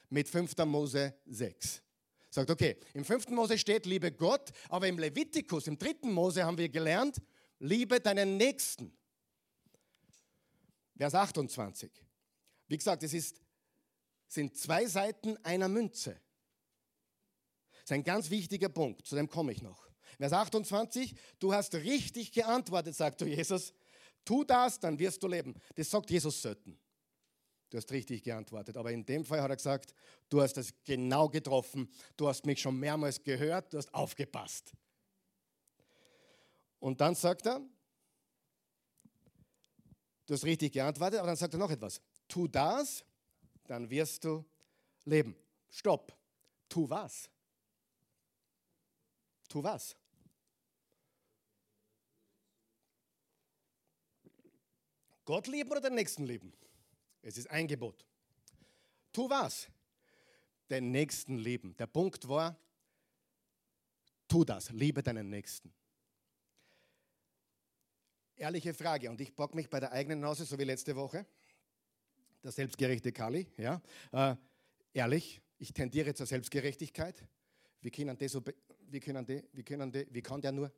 [0.09, 0.57] mit 5.
[0.65, 1.81] Mose 6.
[2.29, 3.29] Sagt, okay, im 5.
[3.29, 6.09] Mose steht, liebe Gott, aber im Levitikus, im 3.
[6.09, 7.21] Mose haben wir gelernt,
[7.59, 8.95] liebe deinen Nächsten.
[10.97, 11.89] Vers 28.
[12.69, 13.41] Wie gesagt, es ist
[14.29, 16.19] sind zwei Seiten einer Münze.
[17.71, 19.89] Das ist ein ganz wichtiger Punkt, zu dem komme ich noch.
[20.17, 23.73] Vers 28, du hast richtig geantwortet, sagt Jesus.
[24.25, 25.55] Tu das, dann wirst du leben.
[25.75, 26.77] Das sagt Jesus selten.
[27.69, 28.77] Du hast richtig geantwortet.
[28.77, 29.93] Aber in dem Fall hat er gesagt,
[30.27, 31.89] du hast es genau getroffen.
[32.17, 34.73] Du hast mich schon mehrmals gehört, du hast aufgepasst.
[36.79, 37.61] Und dann sagt er,
[40.25, 42.01] du hast richtig geantwortet, aber dann sagt er noch etwas.
[42.29, 43.03] Tu das,
[43.67, 44.45] dann wirst du
[45.03, 45.35] leben.
[45.69, 46.15] Stopp.
[46.69, 47.29] Tu was?
[49.49, 49.95] Tu was?
[55.25, 56.53] Gott lieben oder den Nächsten lieben?
[57.21, 58.05] Es ist ein Gebot.
[59.11, 59.67] Tu was?
[60.69, 61.75] Den Nächsten lieben.
[61.77, 62.55] Der Punkt war,
[64.27, 65.73] tu das, liebe deinen Nächsten.
[68.35, 71.25] Ehrliche Frage, und ich bock mich bei der eigenen Nase, so wie letzte Woche.
[72.43, 73.81] Der selbstgerechte Kali, ja.
[74.11, 74.35] Äh,
[74.93, 77.27] ehrlich, ich tendiere zur Selbstgerechtigkeit.
[77.81, 78.41] Wie können die so,
[78.87, 80.71] wie können die, wie können die, wie kann der nur,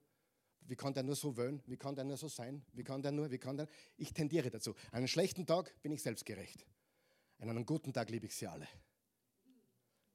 [0.61, 1.61] wie kann der nur so wollen?
[1.65, 2.63] Wie kann der nur so sein?
[2.73, 3.67] Wie kann der nur, wie kann der?
[3.97, 4.71] Ich tendiere dazu.
[4.91, 6.65] An einem schlechten Tag bin ich selbstgerecht.
[7.39, 8.67] An einem guten Tag liebe ich sie alle.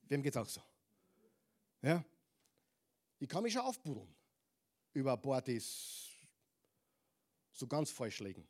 [0.02, 0.62] Wem geht es auch so?
[1.82, 2.04] Ja?
[3.18, 4.14] Ich kann mich schon aufbuddeln
[4.92, 8.46] über ein paar, die so ganz falsch liegen.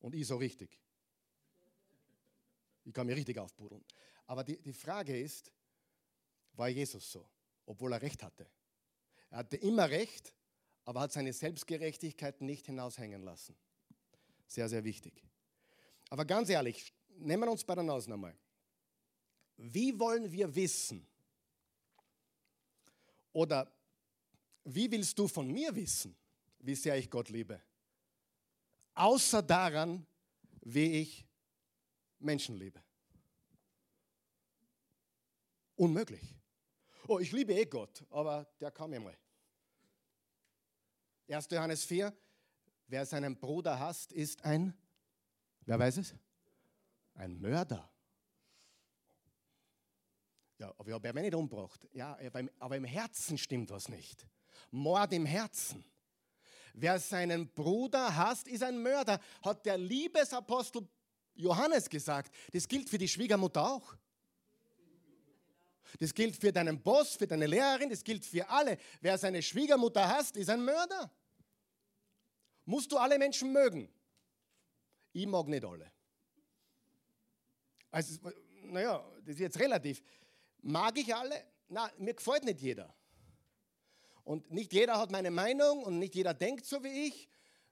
[0.00, 0.78] Und ich so richtig.
[2.88, 3.84] Ich kann mich richtig aufbuddeln.
[4.24, 5.52] Aber die, die Frage ist,
[6.54, 7.28] war Jesus so,
[7.66, 8.46] obwohl er recht hatte?
[9.28, 10.34] Er hatte immer recht,
[10.86, 13.54] aber hat seine Selbstgerechtigkeit nicht hinaushängen lassen.
[14.46, 15.22] Sehr, sehr wichtig.
[16.08, 18.34] Aber ganz ehrlich, nehmen wir uns bei der Nase nochmal.
[19.58, 21.06] Wie wollen wir wissen?
[23.34, 23.70] Oder
[24.64, 26.16] wie willst du von mir wissen,
[26.60, 27.60] wie sehr ich Gott liebe?
[28.94, 30.06] Außer daran,
[30.62, 31.27] wie ich
[32.18, 32.82] Menschen liebe.
[35.76, 36.34] Unmöglich.
[37.06, 39.16] Oh, ich liebe eh Gott, aber der kam mir mal.
[41.28, 41.48] 1.
[41.50, 42.16] Johannes 4,
[42.86, 44.74] wer seinen Bruder hasst, ist ein,
[45.66, 46.14] wer weiß es?
[47.14, 47.90] Ein Mörder.
[50.58, 51.86] Ja, aber ich habe mich nicht umgebracht.
[51.92, 52.18] Ja,
[52.58, 54.26] aber im Herzen stimmt was nicht.
[54.70, 55.84] Mord im Herzen.
[56.74, 60.88] Wer seinen Bruder hasst, ist ein Mörder, hat der Liebesapostel
[61.38, 62.34] Johannes gesagt.
[62.52, 63.96] Das gilt für die Schwiegermutter auch.
[66.00, 68.76] Das gilt für deinen Boss, für deine Lehrerin, das gilt für alle.
[69.00, 71.10] Wer seine Schwiegermutter hasst, ist ein Mörder.
[72.66, 73.88] Musst du alle Menschen mögen?
[75.12, 75.90] Ich mag nicht alle.
[77.90, 78.18] Also,
[78.64, 80.02] naja, das ist jetzt relativ.
[80.60, 81.42] Mag ich alle?
[81.68, 82.94] Na, mir gefällt nicht jeder.
[84.24, 87.30] Und nicht jeder hat meine Meinung und nicht jeder denkt so wie ich.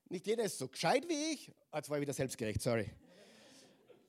[0.08, 1.52] Nicht jeder ist so gescheit wie ich.
[1.70, 2.90] Ah, jetzt war ich wieder selbstgerecht, sorry.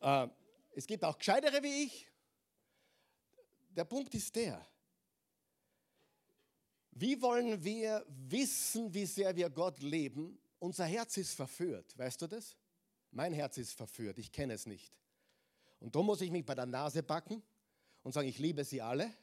[0.01, 0.27] Äh,
[0.71, 2.07] es gibt auch gescheitere wie ich.
[3.69, 4.65] Der Punkt ist der,
[6.91, 12.27] wie wollen wir wissen, wie sehr wir Gott leben, unser Herz ist verführt, weißt du
[12.27, 12.55] das?
[13.11, 14.91] Mein Herz ist verführt, ich kenne es nicht.
[15.79, 17.43] Und darum muss ich mich bei der Nase backen
[18.03, 19.13] und sagen, ich liebe sie alle.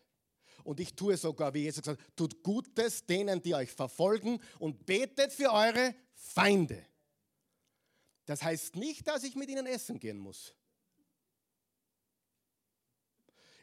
[0.63, 4.87] Und ich tue sogar, wie Jesus gesagt hat, tut Gutes denen, die euch verfolgen und
[4.87, 6.87] betet für eure Feinde.
[8.25, 10.55] Das heißt nicht, dass ich mit ihnen essen gehen muss.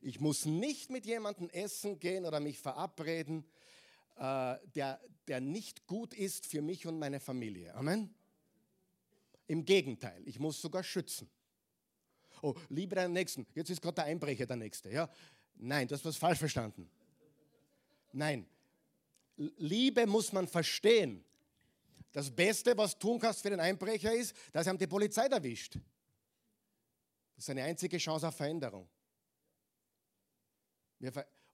[0.02, 3.46] Ich muss nicht mit jemandem essen gehen oder mich verabreden,
[4.18, 7.74] äh, der, der nicht gut ist für mich und meine Familie.
[7.76, 8.14] Amen.
[9.48, 11.30] Im Gegenteil, ich muss sogar schützen.
[12.42, 13.46] Oh, liebe deinen Nächsten.
[13.54, 14.90] Jetzt ist gerade der Einbrecher der Nächste.
[14.90, 15.10] Ja?
[15.56, 16.90] Nein, hast was falsch verstanden.
[18.12, 18.48] Nein.
[19.58, 21.24] Liebe muss man verstehen.
[22.12, 25.76] Das Beste, was du tun kannst für den Einbrecher, ist, dass er die Polizei erwischt.
[27.36, 28.88] Das ist eine einzige Chance auf Veränderung.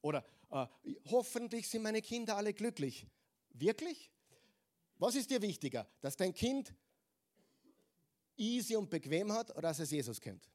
[0.01, 0.65] Oder äh,
[1.09, 3.07] hoffentlich sind meine Kinder alle glücklich.
[3.49, 4.11] Wirklich?
[4.97, 6.73] Was ist dir wichtiger, dass dein Kind
[8.35, 10.49] easy und bequem hat oder dass es Jesus kennt?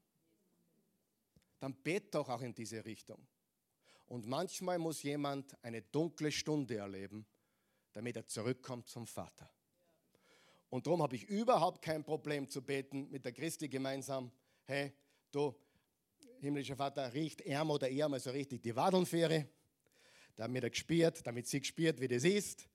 [1.60, 3.26] Dann bet doch auch in diese Richtung.
[4.06, 7.24] Und manchmal muss jemand eine dunkle Stunde erleben,
[7.92, 9.48] damit er zurückkommt zum Vater.
[10.70, 14.32] Und darum habe ich überhaupt kein Problem zu beten mit der Christi gemeinsam.
[14.64, 14.92] Hey,
[15.30, 15.54] du,
[16.42, 19.48] himmlischer Vater, riecht er oder er mal so richtig die Wadelnfähre
[20.36, 22.68] damit er gespürt, damit sie gespürt, wie das ist,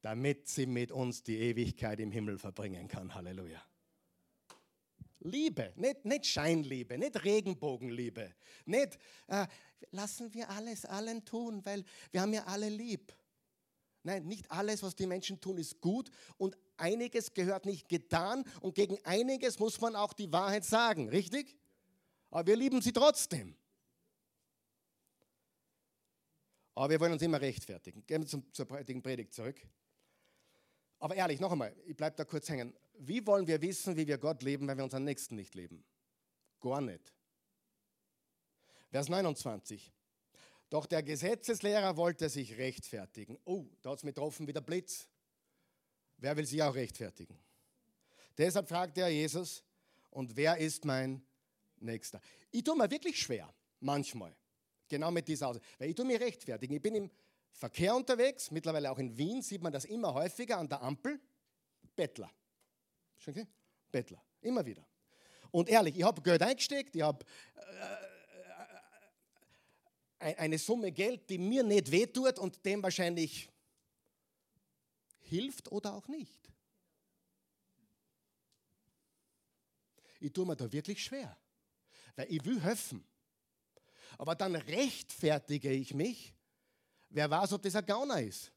[0.00, 3.14] damit sie mit uns die Ewigkeit im Himmel verbringen kann.
[3.14, 3.62] Halleluja.
[5.20, 8.34] Liebe, nicht, nicht Scheinliebe, nicht Regenbogenliebe,
[8.64, 8.98] nicht
[9.28, 9.46] äh,
[9.92, 13.12] lassen wir alles allen tun, weil wir haben ja alle lieb.
[14.02, 18.74] Nein, nicht alles, was die Menschen tun, ist gut und einiges gehört nicht getan und
[18.74, 21.56] gegen einiges muss man auch die Wahrheit sagen, richtig?
[22.32, 23.54] Aber wir lieben sie trotzdem.
[26.74, 28.06] Aber wir wollen uns immer rechtfertigen.
[28.06, 29.60] Gehen wir zum, zur heutigen Predigt zurück.
[30.98, 32.74] Aber ehrlich, noch einmal, ich bleibe da kurz hängen.
[32.94, 35.84] Wie wollen wir wissen, wie wir Gott leben, wenn wir unseren Nächsten nicht leben?
[36.60, 37.12] Gar nicht.
[38.88, 39.92] Vers 29.
[40.70, 43.38] Doch der Gesetzeslehrer wollte sich rechtfertigen.
[43.44, 45.06] Oh, da hat es mit getroffen wie der Blitz.
[46.16, 47.38] Wer will sich auch rechtfertigen?
[48.38, 49.62] Deshalb fragte er Jesus,
[50.08, 51.22] und wer ist mein
[51.82, 52.20] Nächster?
[52.50, 54.34] Ich tue mir wirklich schwer, manchmal,
[54.88, 55.64] genau mit dieser Aussage.
[55.78, 56.74] Weil ich tue mir rechtfertigen.
[56.74, 57.10] Ich bin im
[57.52, 61.20] Verkehr unterwegs, mittlerweile auch in Wien sieht man das immer häufiger an der Ampel.
[61.94, 62.30] Bettler.
[63.26, 63.46] Okay?
[63.90, 64.22] Bettler.
[64.40, 64.86] Immer wieder.
[65.50, 67.24] Und ehrlich, ich habe Geld eingesteckt, ich habe
[67.54, 67.60] äh,
[70.30, 73.50] äh, eine Summe Geld, die mir nicht wehtut und dem wahrscheinlich
[75.18, 76.50] hilft oder auch nicht.
[80.20, 81.36] Ich tue mir da wirklich schwer,
[82.16, 83.04] weil ich will helfen.
[84.18, 86.34] Aber dann rechtfertige ich mich.
[87.08, 88.52] Wer weiß, ob das ein Gauner ist.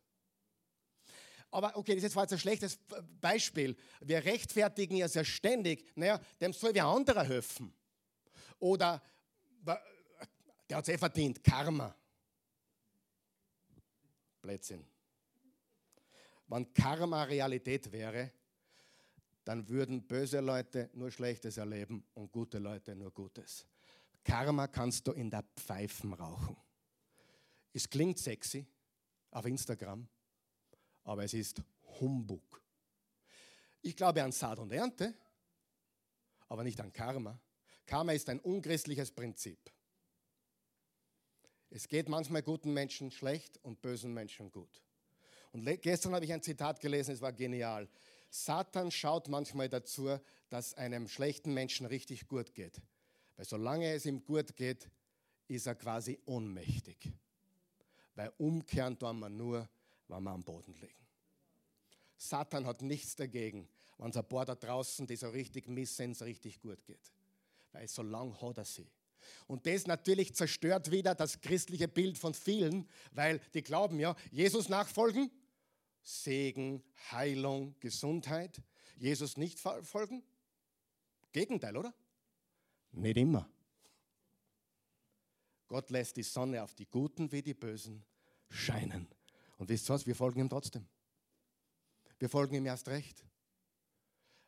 [1.52, 2.80] Aber okay, das ist jetzt ein schlechtes
[3.22, 3.76] Beispiel.
[4.02, 7.74] Wir rechtfertigen ja sehr ständig, naja, dem soll wer anderer helfen.
[8.60, 9.02] Oder
[10.70, 11.96] der hat es eh verdient, Karma.
[14.42, 14.86] Blödsinn.
[16.48, 18.32] Wenn Karma Realität wäre,
[19.46, 23.66] dann würden böse Leute nur Schlechtes erleben und gute Leute nur Gutes.
[24.24, 26.58] Karma kannst du in der Pfeifen rauchen.
[27.72, 28.66] Es klingt sexy
[29.30, 30.08] auf Instagram,
[31.04, 31.62] aber es ist
[32.00, 32.62] Humbug.
[33.84, 35.14] Ich glaube an Saat und Ernte,
[36.50, 37.40] aber nicht an Karma.
[37.86, 39.60] Karma ist ein unchristliches Prinzip.
[41.70, 44.82] Es geht manchmal guten Menschen schlecht und bösen Menschen gut.
[45.52, 47.88] Und gestern habe ich ein Zitat gelesen, es war genial.
[48.30, 50.20] Satan schaut manchmal dazu,
[50.50, 52.82] dass einem schlechten Menschen richtig gut geht.
[53.36, 54.90] Weil solange es ihm gut geht,
[55.48, 57.12] ist er quasi ohnmächtig.
[58.16, 59.68] Weil umkehren tun wir nur,
[60.08, 61.06] wenn wir am Boden liegen.
[62.18, 63.68] Satan hat nichts dagegen,
[63.98, 67.12] wenn es ein paar da draußen, die so richtig missen, es richtig gut geht.
[67.74, 68.88] Weil so lang hat er sie.
[69.48, 74.70] Und das natürlich zerstört wieder das christliche Bild von vielen, weil die glauben ja, Jesus
[74.70, 75.32] nachfolgen,
[76.06, 78.62] Segen, Heilung, Gesundheit.
[78.96, 80.24] Jesus nicht folgen?
[81.32, 81.94] Gegenteil, oder?
[82.92, 83.50] Nicht immer.
[85.68, 88.06] Gott lässt die Sonne auf die Guten wie die Bösen
[88.50, 89.08] scheinen.
[89.58, 90.06] Und wisst ihr was?
[90.06, 90.88] Wir folgen ihm trotzdem.
[92.20, 93.26] Wir folgen ihm erst recht.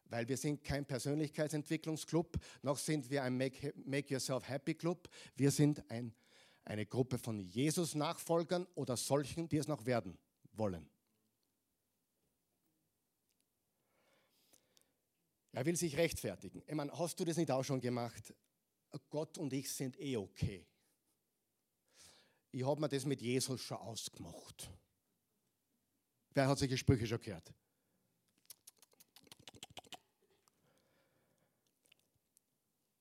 [0.05, 5.09] Weil wir sind kein Persönlichkeitsentwicklungsclub, noch sind wir ein Make, Make Yourself Happy Club.
[5.35, 6.13] Wir sind ein,
[6.63, 10.17] eine Gruppe von Jesus-Nachfolgern oder solchen, die es noch werden
[10.53, 10.87] wollen.
[15.51, 16.61] Er will sich rechtfertigen.
[16.67, 18.33] Ich meine, hast du das nicht auch schon gemacht?
[19.09, 20.65] Gott und ich sind eh okay.
[22.51, 24.69] Ich habe mir das mit Jesus schon ausgemacht.
[26.31, 27.53] Wer hat solche Sprüche schon gehört?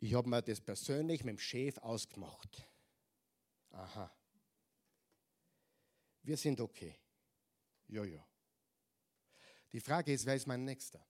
[0.01, 2.69] Ich habe mir das persönlich mit dem Chef ausgemacht.
[3.71, 4.15] Aha.
[6.23, 6.99] Wir sind okay.
[7.89, 8.05] Ja.
[9.73, 11.05] Die Frage ist, wer ist mein Nächster?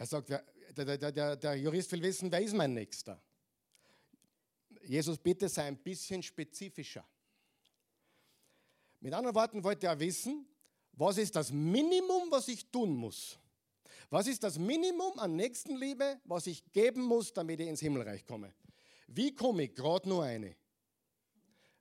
[0.00, 0.42] Er sagt, der,
[0.74, 3.20] der, der, der Jurist will wissen, wer ist mein Nächster?
[4.82, 7.06] Jesus, bitte sei ein bisschen spezifischer.
[9.00, 10.46] Mit anderen Worten wollte er wissen,
[10.94, 13.38] was ist das Minimum, was ich tun muss?
[14.08, 18.54] Was ist das Minimum an Nächstenliebe, was ich geben muss, damit ich ins Himmelreich komme?
[19.06, 20.56] Wie komme ich gerade nur eine?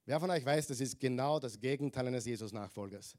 [0.06, 3.16] Wer von euch weiß, das ist genau das Gegenteil eines Jesus-Nachfolgers.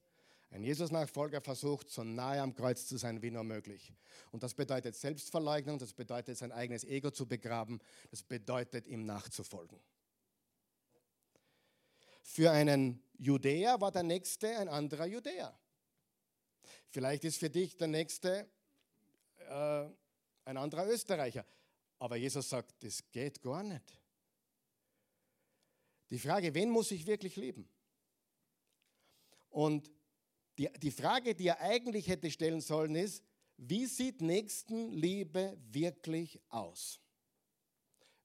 [0.50, 3.92] Ein Jesus-Nachfolger versucht, so nahe am Kreuz zu sein wie nur möglich.
[4.32, 7.80] Und das bedeutet Selbstverleugnung, das bedeutet sein eigenes Ego zu begraben,
[8.10, 9.78] das bedeutet ihm nachzufolgen.
[12.22, 15.56] Für einen Judäer war der Nächste ein anderer Judäer.
[16.90, 18.48] Vielleicht ist für dich der Nächste
[19.38, 19.88] äh,
[20.44, 21.46] ein anderer Österreicher.
[22.00, 24.00] Aber Jesus sagt, das geht gar nicht.
[26.10, 27.68] Die Frage, wen muss ich wirklich lieben?
[29.50, 29.90] Und
[30.58, 33.24] die, die Frage, die er eigentlich hätte stellen sollen, ist,
[33.56, 37.00] wie sieht Nächstenliebe wirklich aus?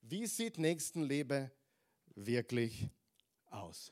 [0.02, 1.52] Wie sieht Nächstenliebe
[2.16, 2.88] wirklich
[3.48, 3.92] aus?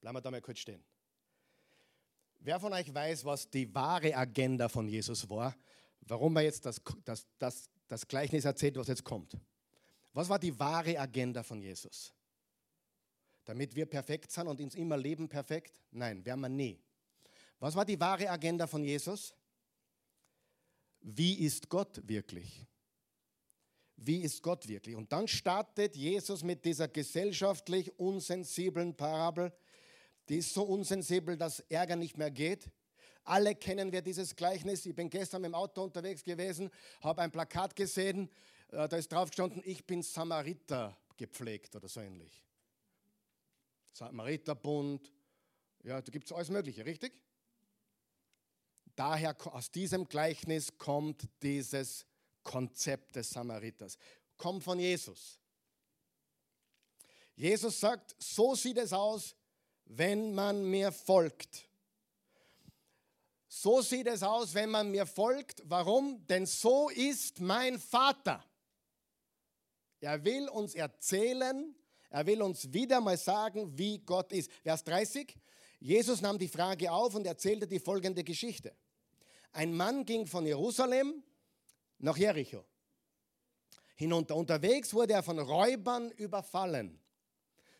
[0.00, 0.84] Bleiben wir da mal kurz stehen.
[2.40, 5.56] Wer von euch weiß, was die wahre Agenda von Jesus war?
[6.00, 9.36] Warum er jetzt das, das, das, das Gleichnis erzählt, was jetzt kommt?
[10.12, 12.12] Was war die wahre Agenda von Jesus?
[13.44, 15.80] Damit wir perfekt sind und uns immer leben perfekt?
[15.90, 16.80] Nein, werden wir nie.
[17.58, 19.34] Was war die wahre Agenda von Jesus?
[21.02, 22.66] wie ist Gott wirklich?
[23.96, 24.96] Wie ist Gott wirklich?
[24.96, 29.52] Und dann startet Jesus mit dieser gesellschaftlich unsensiblen Parabel.
[30.28, 32.70] Die ist so unsensibel, dass Ärger nicht mehr geht.
[33.24, 34.86] Alle kennen wir dieses Gleichnis.
[34.86, 36.70] Ich bin gestern im Auto unterwegs gewesen,
[37.00, 38.28] habe ein Plakat gesehen,
[38.72, 42.44] äh, da ist drauf gestanden, ich bin Samariter gepflegt oder so ähnlich.
[43.92, 45.12] Samariterbund,
[45.82, 47.12] ja, da gibt es alles Mögliche, richtig?
[48.94, 52.06] Daher aus diesem Gleichnis kommt dieses
[52.42, 53.96] Konzept des Samariters.
[54.36, 55.38] Kommt von Jesus.
[57.34, 59.34] Jesus sagt, so sieht es aus,
[59.84, 61.68] wenn man mir folgt.
[63.48, 65.62] So sieht es aus, wenn man mir folgt.
[65.64, 66.26] Warum?
[66.26, 68.44] Denn so ist mein Vater.
[70.00, 71.74] Er will uns erzählen,
[72.12, 74.52] er will uns wieder mal sagen, wie Gott ist.
[74.62, 75.34] Vers 30.
[75.80, 78.76] Jesus nahm die Frage auf und erzählte die folgende Geschichte.
[79.52, 81.22] Ein Mann ging von Jerusalem
[81.98, 82.66] nach Jericho.
[83.94, 84.36] Hinunter.
[84.36, 87.00] Unterwegs wurde er von Räubern überfallen.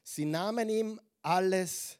[0.02, 1.98] Sie nahmen ihm alles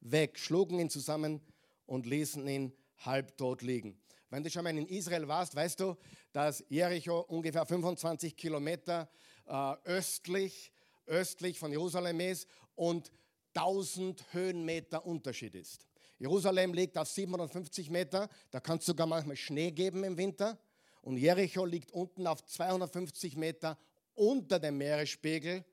[0.00, 1.42] weg, schlugen ihn zusammen
[1.84, 4.00] und ließen ihn halbtot liegen.
[4.30, 5.96] Wenn du schon mal in Israel warst, weißt du,
[6.32, 9.10] dass Jericho ungefähr 25 Kilometer
[9.46, 10.72] äh, östlich,
[11.06, 13.10] östlich von Jerusalem ist und
[13.54, 15.86] 1000 Höhenmeter Unterschied ist.
[16.18, 20.58] Jerusalem liegt auf 750 Meter, da kann es sogar manchmal Schnee geben im Winter.
[21.02, 23.78] Und Jericho liegt unten auf 250 Meter
[24.14, 25.64] unter dem Meeresspiegel,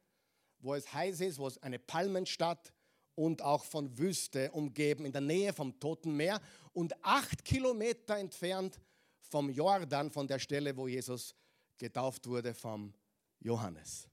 [0.60, 2.74] wo es heiß ist, wo es eine Palmenstadt
[3.16, 6.42] und auch von Wüste umgeben, in der Nähe vom Toten Meer
[6.74, 8.80] und acht Kilometer entfernt
[9.22, 11.34] vom Jordan, von der Stelle, wo Jesus
[11.78, 12.94] getauft wurde vom
[13.40, 14.11] Johannes.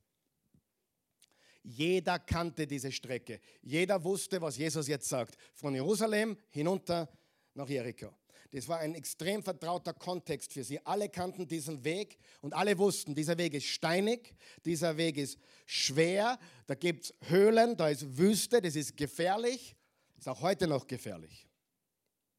[1.68, 3.40] Jeder kannte diese Strecke.
[3.60, 5.36] Jeder wusste, was Jesus jetzt sagt.
[5.52, 7.10] Von Jerusalem hinunter
[7.52, 8.14] nach Jericho.
[8.52, 10.80] Das war ein extrem vertrauter Kontext für sie.
[10.86, 16.38] Alle kannten diesen Weg und alle wussten, dieser Weg ist steinig, dieser Weg ist schwer,
[16.66, 19.76] da gibt es Höhlen, da ist Wüste, das ist gefährlich,
[20.16, 21.46] ist auch heute noch gefährlich.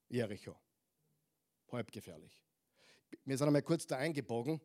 [0.08, 0.56] Jericho,
[1.72, 2.42] halb gefährlich.
[3.26, 4.60] Wir sind einmal kurz da eingebogen,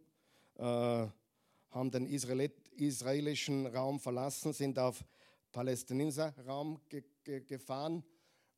[0.57, 5.05] äh, haben den Israelit israelischen Raum verlassen, sind auf
[5.53, 8.05] palästinenser Raum ge ge gefahren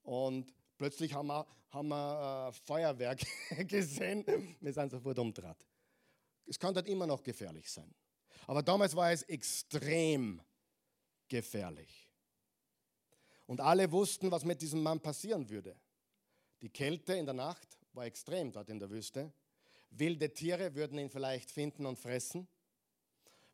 [0.02, 3.20] und plötzlich haben wir, haben wir äh, Feuerwerk
[3.68, 4.24] gesehen.
[4.60, 5.64] Wir sind sofort umdraht.
[6.46, 7.92] Es kann dort immer noch gefährlich sein.
[8.46, 10.40] Aber damals war es extrem
[11.28, 12.08] gefährlich.
[13.46, 15.76] Und alle wussten, was mit diesem Mann passieren würde.
[16.62, 19.32] Die Kälte in der Nacht war extrem dort in der Wüste.
[19.90, 22.48] Wilde Tiere würden ihn vielleicht finden und fressen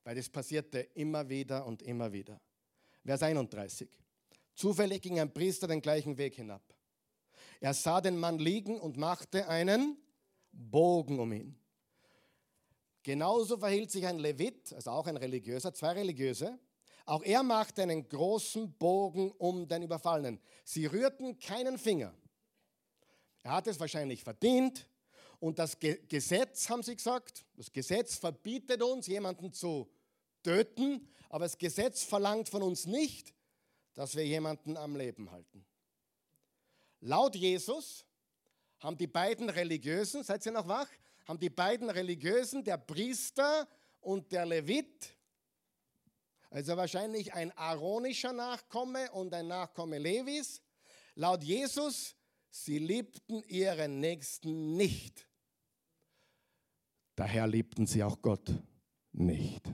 [0.05, 2.41] weil das passierte immer wieder und immer wieder.
[3.05, 3.89] Vers 31.
[4.55, 6.63] Zufällig ging ein Priester den gleichen Weg hinab.
[7.61, 9.97] Er sah den Mann liegen und machte einen
[10.53, 11.59] Bogen um ihn.
[13.03, 16.59] Genauso verhielt sich ein Levit, also auch ein Religiöser, zwei Religiöse.
[17.05, 20.41] Auch er machte einen großen Bogen um den Überfallenen.
[20.65, 22.15] Sie rührten keinen Finger.
[23.43, 24.87] Er hat es wahrscheinlich verdient,
[25.43, 29.91] und das Gesetz, haben sie gesagt, das Gesetz verbietet uns, jemanden zu
[30.41, 33.35] töten, aber das Gesetz verlangt von uns nicht,
[33.95, 35.67] dass wir jemanden am Leben halten.
[37.01, 38.05] Laut Jesus
[38.79, 40.87] haben die beiden Religiösen, seid ihr noch wach?
[41.27, 43.67] Haben die beiden Religiösen, der Priester
[44.01, 45.13] und der Levit,
[46.51, 50.63] also wahrscheinlich ein aaronischer Nachkomme und ein Nachkomme Levis,
[51.17, 52.15] laut Jesus,
[52.49, 55.27] sie liebten ihren Nächsten nicht.
[57.15, 58.51] Daher liebten sie auch Gott
[59.13, 59.69] nicht.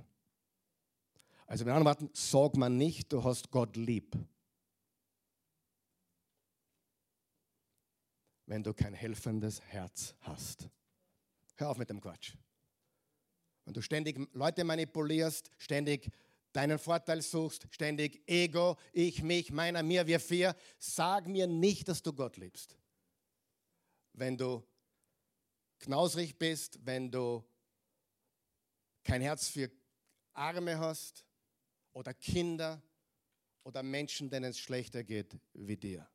[1.47, 4.16] Also mit anderen Worten, sag man nicht, du hast Gott lieb.
[8.47, 10.68] Wenn du kein helfendes Herz hast.
[11.57, 12.34] Hör auf mit dem Quatsch.
[13.64, 16.11] Wenn du ständig Leute manipulierst, ständig
[16.53, 22.03] deinen Vorteil suchst, ständig Ego, ich, mich, meiner, mir, wir vier, sag mir nicht, dass
[22.03, 22.76] du Gott liebst.
[24.12, 24.64] Wenn du
[25.79, 27.45] knausrig bist, wenn du
[29.05, 29.70] kein Herz für
[30.33, 31.24] Arme hast
[31.93, 32.83] oder Kinder
[33.64, 36.09] oder Menschen, denen es schlechter geht wie dir.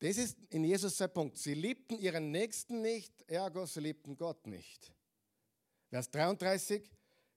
[0.00, 1.38] Das ist in Jesus der Punkt.
[1.38, 4.92] Sie liebten ihren Nächsten nicht, ergo sie liebten Gott nicht.
[5.88, 6.88] Vers 33,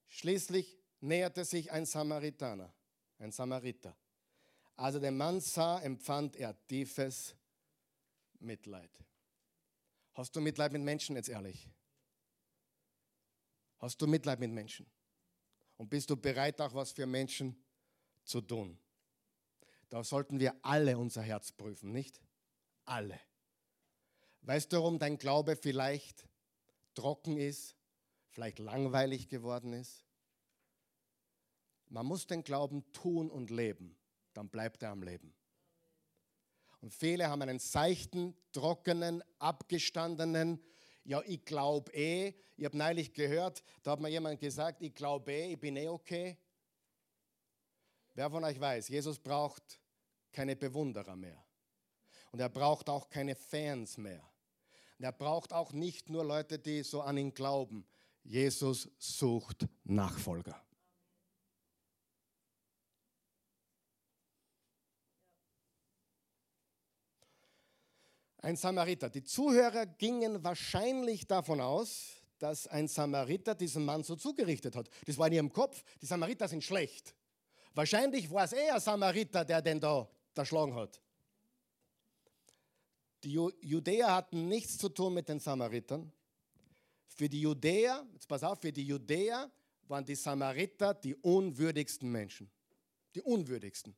[0.08, 2.72] schließlich näherte sich ein Samaritaner,
[3.18, 3.98] ein Samariter.
[4.76, 7.36] Als er den Mann sah, empfand er tiefes
[8.40, 8.92] Mitleid.
[10.22, 11.68] Hast du Mitleid mit Menschen, jetzt ehrlich?
[13.80, 14.86] Hast du Mitleid mit Menschen?
[15.78, 17.60] Und bist du bereit, auch was für Menschen
[18.24, 18.78] zu tun?
[19.90, 22.22] Da sollten wir alle unser Herz prüfen, nicht?
[22.86, 23.20] Alle.
[24.44, 26.30] Weißt du, warum dein Glaube vielleicht
[26.94, 27.76] trocken ist,
[28.30, 30.06] vielleicht langweilig geworden ist?
[31.88, 33.98] Man muss den Glauben tun und leben,
[34.34, 35.34] dann bleibt er am Leben.
[36.82, 40.62] Und viele haben einen seichten, trockenen, abgestandenen,
[41.04, 45.32] ja, ich glaube eh, ich habe neulich gehört, da hat mir jemand gesagt, ich glaube
[45.32, 46.38] eh, ich bin eh okay.
[48.14, 49.80] Wer von euch weiß, Jesus braucht
[50.32, 51.44] keine Bewunderer mehr.
[52.32, 54.24] Und er braucht auch keine Fans mehr.
[54.98, 57.86] Und er braucht auch nicht nur Leute, die so an ihn glauben.
[58.24, 60.62] Jesus sucht Nachfolger.
[68.42, 69.10] Ein Samariter.
[69.10, 74.90] Die Zuhörer gingen wahrscheinlich davon aus, dass ein Samariter diesen Mann so zugerichtet hat.
[75.06, 75.84] Das war in ihrem Kopf.
[76.02, 77.14] Die Samariter sind schlecht.
[77.76, 81.00] Wahrscheinlich war es eher Samariter, der den da erschlagen hat.
[83.24, 86.12] Die Judäer hatten nichts zu tun mit den Samaritern.
[87.06, 89.52] Für die Judäer, jetzt pass auf, für die Judäer
[89.88, 92.50] waren die Samariter die unwürdigsten Menschen.
[93.14, 93.96] Die unwürdigsten.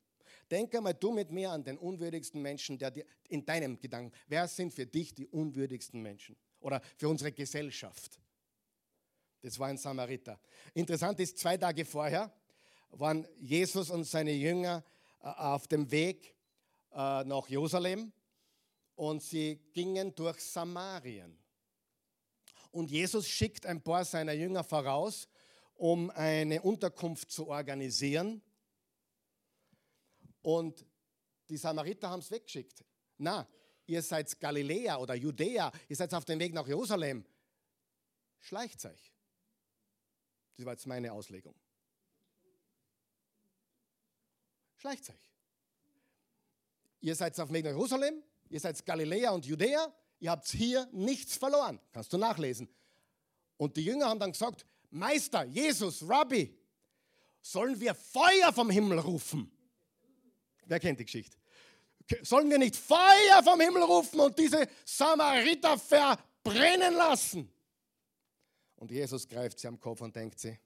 [0.49, 2.93] Denke mal du mit mir an den unwürdigsten Menschen der
[3.29, 4.15] in deinem Gedanken.
[4.27, 6.35] Wer sind für dich die unwürdigsten Menschen?
[6.59, 8.19] Oder für unsere Gesellschaft?
[9.41, 10.39] Das war ein Samariter.
[10.73, 12.31] Interessant ist, zwei Tage vorher
[12.91, 14.83] waren Jesus und seine Jünger
[15.21, 16.33] äh, auf dem Weg
[16.91, 18.13] äh, nach Jerusalem
[18.95, 21.37] und sie gingen durch Samarien.
[22.71, 25.27] Und Jesus schickt ein paar seiner Jünger voraus,
[25.75, 28.41] um eine Unterkunft zu organisieren.
[30.43, 30.85] Und
[31.49, 32.85] die Samariter haben es weggeschickt.
[33.17, 33.47] Na,
[33.87, 37.25] ihr seid Galiläa oder Judäa, ihr seid auf dem Weg nach Jerusalem.
[38.39, 39.13] Schleicht euch.
[40.55, 41.55] Das war jetzt meine Auslegung.
[44.75, 45.31] Schleicht euch.
[46.99, 50.87] Ihr seid auf dem Weg nach Jerusalem, ihr seid Galiläa und Judäa, ihr habt hier
[50.91, 51.79] nichts verloren.
[51.91, 52.67] Kannst du nachlesen.
[53.57, 56.57] Und die Jünger haben dann gesagt, Meister, Jesus, Rabbi,
[57.41, 59.52] sollen wir Feuer vom Himmel rufen?
[60.65, 61.37] Wer kennt die Geschichte?
[62.21, 67.49] Sollen wir nicht Feuer vom Himmel rufen und diese Samariter verbrennen lassen?
[68.75, 70.57] Und Jesus greift sie am Kopf und denkt sie,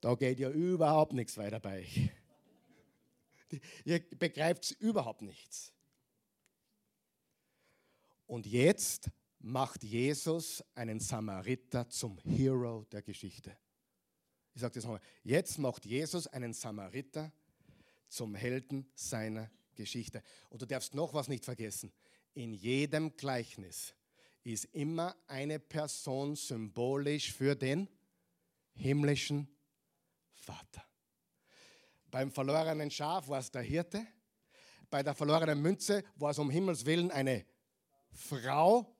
[0.00, 2.10] da geht ja überhaupt nichts weiter bei euch.
[3.84, 5.72] Ihr begreift überhaupt nichts.
[8.26, 9.10] Und jetzt
[9.40, 13.56] macht Jesus einen Samariter zum Hero der Geschichte.
[14.54, 15.00] Ich sage das nochmal.
[15.22, 17.32] Jetzt macht Jesus einen Samariter
[18.08, 20.22] zum Helden seiner Geschichte.
[20.48, 21.92] Und du darfst noch was nicht vergessen.
[22.34, 23.94] In jedem Gleichnis
[24.44, 27.88] ist immer eine Person symbolisch für den
[28.74, 29.48] himmlischen
[30.34, 30.84] Vater.
[32.10, 34.06] Beim verlorenen Schaf war es der Hirte.
[34.88, 37.44] Bei der verlorenen Münze war es um Himmels Willen eine
[38.10, 38.96] Frau.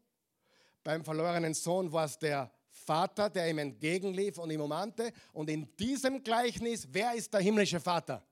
[0.84, 5.12] Beim verlorenen Sohn war es der Vater, der ihm entgegenlief und ihm umarmte.
[5.32, 8.26] Und in diesem Gleichnis, wer ist der himmlische Vater?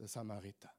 [0.00, 0.72] Der Samariter.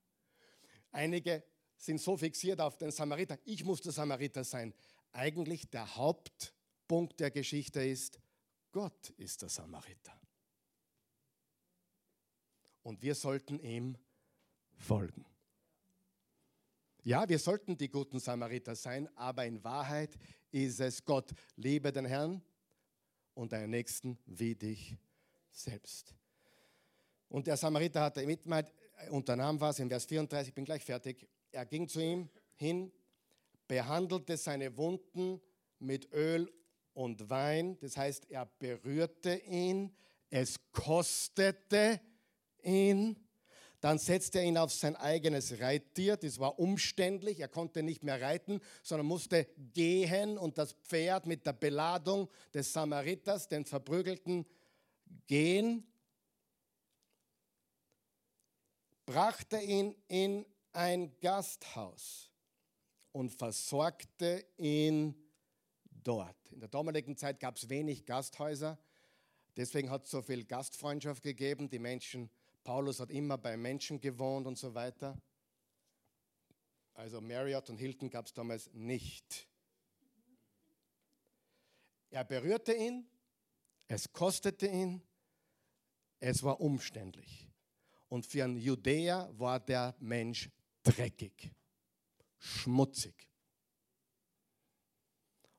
[0.91, 1.43] Einige
[1.77, 3.37] sind so fixiert auf den Samariter.
[3.45, 4.73] Ich muss der Samariter sein.
[5.13, 8.19] Eigentlich der Hauptpunkt der Geschichte ist,
[8.71, 10.19] Gott ist der Samariter
[12.83, 13.97] und wir sollten ihm
[14.77, 15.25] folgen.
[17.03, 20.17] Ja, wir sollten die guten Samariter sein, aber in Wahrheit
[20.51, 21.31] ist es Gott.
[21.55, 22.41] Liebe den Herrn
[23.33, 24.97] und deinen Nächsten wie dich
[25.51, 26.15] selbst.
[27.27, 28.71] Und der Samariter hatte Mitleid,
[29.09, 31.27] unternahm was, in Vers 34, ich bin gleich fertig.
[31.51, 32.91] Er ging zu ihm hin,
[33.67, 35.41] behandelte seine Wunden
[35.79, 36.51] mit Öl
[36.93, 39.95] und Wein, das heißt, er berührte ihn,
[40.29, 41.99] es kostete
[42.63, 43.17] ihn.
[43.81, 46.15] Dann setzte er ihn auf sein eigenes Reittier.
[46.15, 47.39] Das war umständlich.
[47.39, 52.71] Er konnte nicht mehr reiten, sondern musste gehen und das Pferd mit der Beladung des
[52.71, 54.45] Samariters, den Verprügelten,
[55.25, 55.90] gehen.
[59.11, 62.31] Brachte ihn in ein Gasthaus
[63.11, 65.13] und versorgte ihn
[66.01, 66.37] dort.
[66.49, 68.79] In der damaligen Zeit gab es wenig Gasthäuser.
[69.57, 71.69] Deswegen hat es so viel Gastfreundschaft gegeben.
[71.69, 72.29] Die Menschen
[72.63, 75.21] Paulus hat immer bei Menschen gewohnt und so weiter.
[76.93, 79.45] Also Marriott und Hilton gab es damals nicht.
[82.11, 83.05] Er berührte ihn,
[83.89, 85.01] es kostete ihn,
[86.21, 87.50] es war umständlich.
[88.11, 90.49] Und für einen Judäer war der Mensch
[90.83, 91.49] dreckig,
[92.37, 93.15] schmutzig.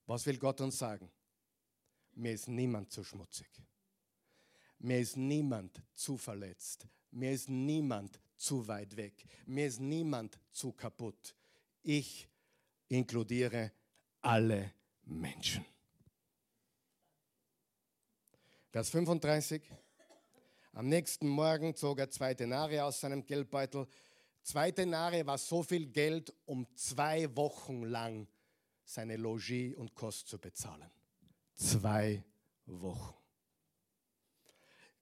[0.04, 1.10] Was will Gott uns sagen?
[2.14, 3.48] Mir ist niemand zu schmutzig.
[4.80, 6.86] Mir ist niemand zu verletzt.
[7.10, 9.24] Mir ist niemand zu weit weg.
[9.46, 11.34] Mir ist niemand zu kaputt.
[11.82, 12.28] Ich
[12.88, 13.72] inkludiere
[14.20, 14.74] alle
[15.04, 15.64] Menschen.
[18.70, 19.62] Vers 35.
[20.74, 23.86] Am nächsten Morgen zog er zwei Denare aus seinem Geldbeutel.
[24.42, 28.26] Zwei Denare war so viel Geld, um zwei Wochen lang
[28.82, 30.90] seine Logis und Kost zu bezahlen.
[31.54, 32.24] Zwei
[32.64, 33.14] Wochen.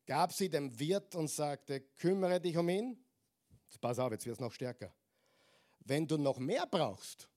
[0.06, 2.98] Gab sie dem Wirt und sagte, kümmere dich um ihn.
[3.80, 4.92] Pass auf, jetzt wird es noch stärker.
[5.78, 7.28] Wenn du noch mehr brauchst,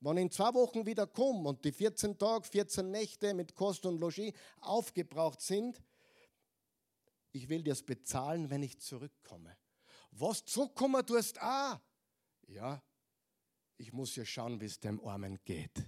[0.00, 3.98] wenn in zwei Wochen wieder komme und die 14 Tage, 14 Nächte mit Kost und
[3.98, 5.80] Logis aufgebraucht sind,
[7.36, 9.56] ich will dir es bezahlen, wenn ich zurückkomme.
[10.10, 11.80] Was zurückkommen tust, ah,
[12.48, 12.82] ja,
[13.76, 15.84] ich muss ja schauen, wie es dem Armen geht.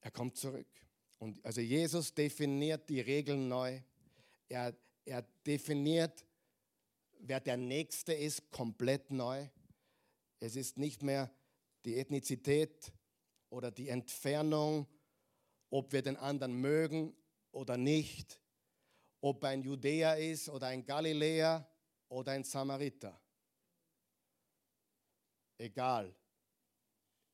[0.00, 0.68] Er kommt zurück.
[1.18, 3.82] Und also Jesus definiert die Regeln neu.
[4.48, 6.24] Er, er definiert,
[7.18, 9.46] wer der Nächste ist, komplett neu.
[10.40, 11.30] Es ist nicht mehr
[11.84, 12.92] die Ethnizität
[13.50, 14.86] oder die Entfernung,
[15.70, 17.14] ob wir den anderen mögen
[17.52, 18.40] oder nicht,
[19.20, 21.68] ob ein Judäer ist oder ein Galiläer
[22.08, 23.20] oder ein Samariter.
[25.58, 26.14] Egal,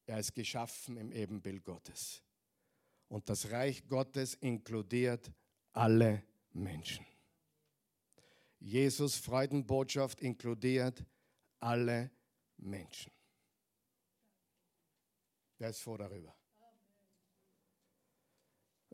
[0.07, 2.22] er ist geschaffen im Ebenbild Gottes.
[3.09, 5.30] Und das Reich Gottes inkludiert
[5.72, 6.22] alle
[6.53, 7.07] Menschen.
[8.59, 11.05] Jesus Freudenbotschaft inkludiert
[11.61, 12.11] alle
[12.57, 13.12] Menschen.
[15.59, 16.35] Wer ist froh darüber?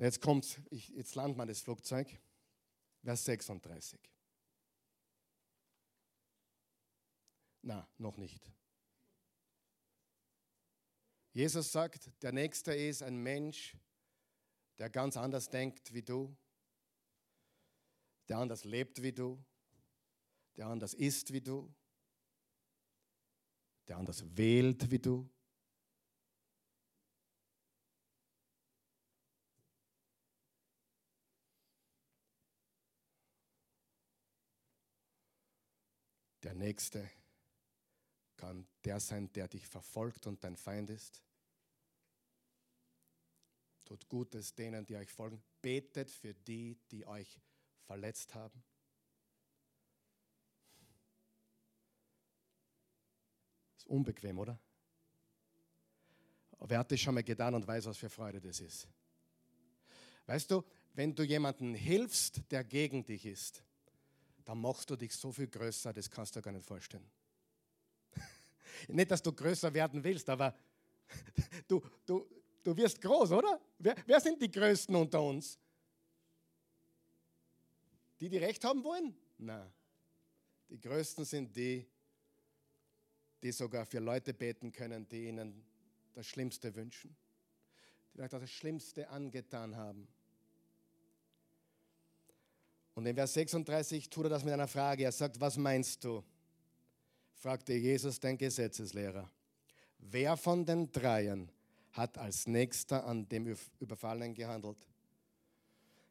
[0.01, 2.09] Jetzt kommt, jetzt landet man das Flugzeug,
[3.03, 4.01] Vers 36.
[7.61, 8.51] Na, noch nicht.
[11.33, 13.77] Jesus sagt, der Nächste ist ein Mensch,
[14.79, 16.35] der ganz anders denkt wie du,
[18.31, 19.45] der anders lebt wie du,
[20.57, 21.71] der anders ist wie du,
[23.87, 25.31] der anders wählt wie du.
[36.43, 37.11] Der Nächste
[38.36, 41.22] kann der sein, der dich verfolgt und dein Feind ist.
[43.84, 45.43] Tut Gutes denen, die euch folgen.
[45.61, 47.41] Betet für die, die euch
[47.82, 48.62] verletzt haben.
[53.76, 54.59] Ist unbequem, oder?
[56.61, 58.86] wer hat das schon mal getan und weiß, was für Freude das ist?
[60.26, 60.62] Weißt du,
[60.95, 63.64] wenn du jemandem hilfst, der gegen dich ist,
[64.51, 67.09] dann machst du dich so viel größer, das kannst du gar nicht vorstellen.
[68.89, 70.55] nicht, dass du größer werden willst, aber
[71.69, 72.27] du, du,
[72.63, 73.61] Du wirst groß, oder?
[73.79, 75.59] Wer, wer sind die Größten unter uns?
[78.21, 79.17] Die, die Recht haben wollen?
[79.39, 79.73] Nein.
[80.69, 81.87] Die Größten sind die,
[83.43, 85.65] die sogar für Leute beten können, die ihnen
[86.13, 87.17] das Schlimmste wünschen,
[88.13, 90.07] die vielleicht das Schlimmste angetan haben.
[92.95, 95.05] Und in Vers 36 tut er das mit einer Frage.
[95.05, 96.22] Er sagt, was meinst du?
[97.34, 99.30] fragte Jesus den Gesetzeslehrer.
[99.99, 101.51] Wer von den Dreien
[101.93, 104.86] hat als nächster an dem Überfallenen gehandelt.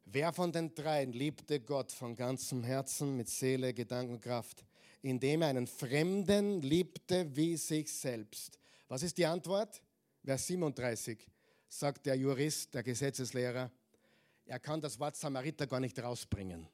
[0.05, 4.65] Wer von den dreien liebte Gott von ganzem Herzen, mit Seele, Gedanken Kraft,
[5.01, 8.59] indem er einen Fremden liebte wie sich selbst?
[8.87, 9.81] Was ist die Antwort?
[10.23, 11.27] Vers 37
[11.67, 13.71] sagt der Jurist, der Gesetzeslehrer,
[14.49, 16.67] er kann das Wort Samariter gar nicht rausbringen.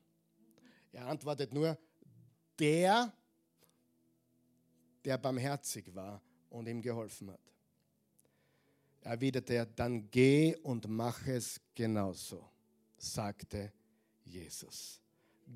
[0.92, 1.78] Er antwortet nur,
[2.58, 3.14] der,
[5.04, 7.46] der barmherzig war und ihm geholfen hat
[9.06, 12.50] erwiderte er, dann geh und mach es genauso,
[12.98, 13.72] sagte
[14.24, 15.00] Jesus.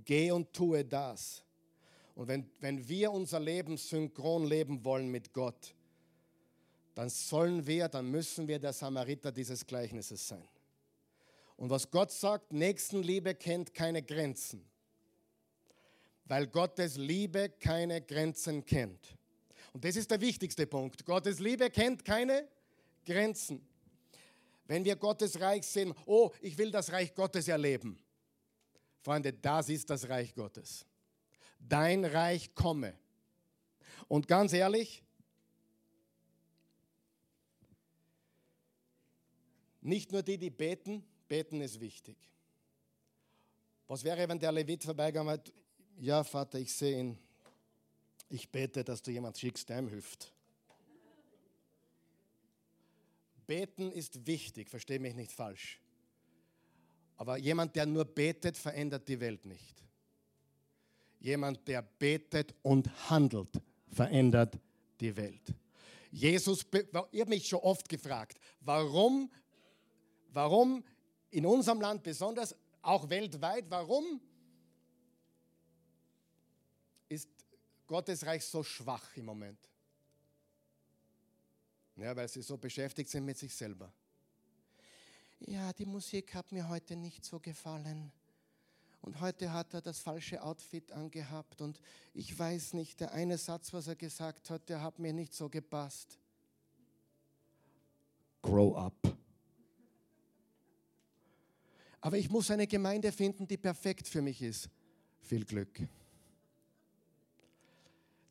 [0.06, 1.44] Geh und tue das.
[2.14, 5.74] Und wenn, wenn wir unser Leben synchron leben wollen mit Gott,
[6.94, 10.48] dann sollen wir, dann müssen wir der Samariter dieses Gleichnisses sein.
[11.60, 14.66] Und was Gott sagt, Nächstenliebe kennt keine Grenzen,
[16.24, 19.18] weil Gottes Liebe keine Grenzen kennt.
[19.74, 21.04] Und das ist der wichtigste Punkt.
[21.04, 22.48] Gottes Liebe kennt keine
[23.06, 23.68] Grenzen.
[24.68, 28.02] Wenn wir Gottes Reich sehen, oh, ich will das Reich Gottes erleben.
[29.02, 30.86] Freunde, das ist das Reich Gottes.
[31.60, 32.98] Dein Reich komme.
[34.08, 35.04] Und ganz ehrlich,
[39.82, 42.18] nicht nur die, die beten, beten ist wichtig.
[43.88, 45.54] Was wäre, wenn der Levit vorbeigegangen hat?
[46.00, 47.18] Ja, Vater, ich sehe ihn.
[48.30, 50.32] Ich bete, dass du jemand schickst, der ihm hilft.
[53.48, 55.80] Beten ist wichtig, verstehe mich nicht falsch.
[57.18, 59.84] Aber jemand, der nur betet, verändert die Welt nicht.
[61.20, 63.50] Jemand, der betet und handelt,
[63.92, 64.58] verändert
[65.02, 65.54] die Welt.
[66.12, 66.66] Jesus,
[67.12, 69.32] ich habe mich schon oft gefragt, warum,
[70.32, 70.84] warum
[71.32, 74.22] in unserem Land besonders, auch weltweit, warum
[77.08, 77.30] ist
[77.88, 79.60] Gottes Reich so schwach im Moment?
[81.96, 83.92] Ja, weil sie so beschäftigt sind mit sich selber.
[85.42, 88.12] Ja, die Musik hat mir heute nicht so gefallen.
[89.02, 91.62] Und heute hat er das falsche Outfit angehabt.
[91.62, 91.80] Und
[92.14, 95.50] ich weiß nicht, der eine Satz, was er gesagt hat, der hat mir nicht so
[95.50, 96.18] gepasst.
[98.42, 99.09] Grow up.
[102.02, 104.70] Aber ich muss eine Gemeinde finden, die perfekt für mich ist.
[105.22, 105.82] Viel Glück.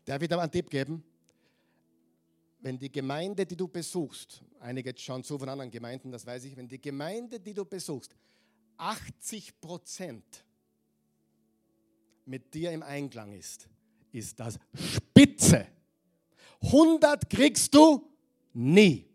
[0.04, 1.04] Darf ich da einen Tipp geben?
[2.60, 6.56] Wenn die Gemeinde, die du besuchst, einige schauen zu von anderen Gemeinden, das weiß ich,
[6.56, 8.16] wenn die Gemeinde, die du besuchst,
[8.78, 10.44] 80 Prozent
[12.24, 13.68] mit dir im Einklang ist,
[14.12, 15.66] ist das Spitze.
[16.62, 18.10] 100 kriegst du
[18.54, 19.07] nie.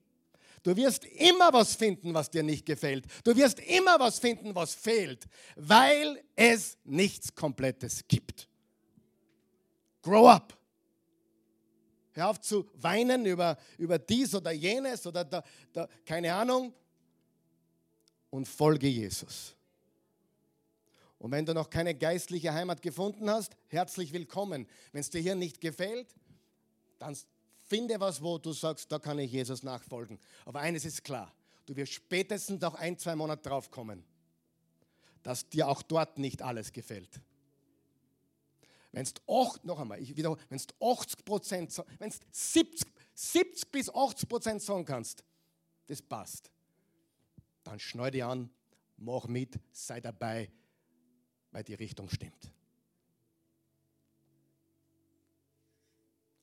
[0.64, 3.06] Du wirst immer was finden, was dir nicht gefällt.
[3.26, 5.26] Du wirst immer was finden, was fehlt,
[5.58, 8.48] weil es nichts Komplettes gibt.
[10.02, 10.58] Grow up.
[12.14, 15.44] Hör auf zu weinen über, über dies oder jenes oder da,
[15.74, 16.74] da, keine Ahnung
[18.30, 19.56] und folge Jesus.
[21.18, 24.68] Und wenn du noch keine geistliche Heimat gefunden hast, herzlich willkommen.
[24.92, 26.08] Wenn es dir hier nicht gefällt,
[27.00, 27.18] dann
[27.66, 30.20] Finde was, wo du sagst, da kann ich Jesus nachfolgen.
[30.46, 31.34] Aber eines ist klar,
[31.66, 34.04] du wirst spätestens noch ein, zwei Monate drauf kommen,
[35.24, 37.22] dass dir auch dort nicht alles gefällt.
[38.92, 39.14] Wenn es
[39.64, 44.62] noch einmal, ich wiederhole, wenn es 80 Prozent, wenn es 70, 70 bis 80 Prozent
[44.62, 45.24] sagen kannst,
[45.88, 46.52] das passt,
[47.64, 48.50] dann schneu dich an,
[48.98, 50.52] mach mit, sei dabei,
[51.52, 52.52] weil die Richtung stimmt.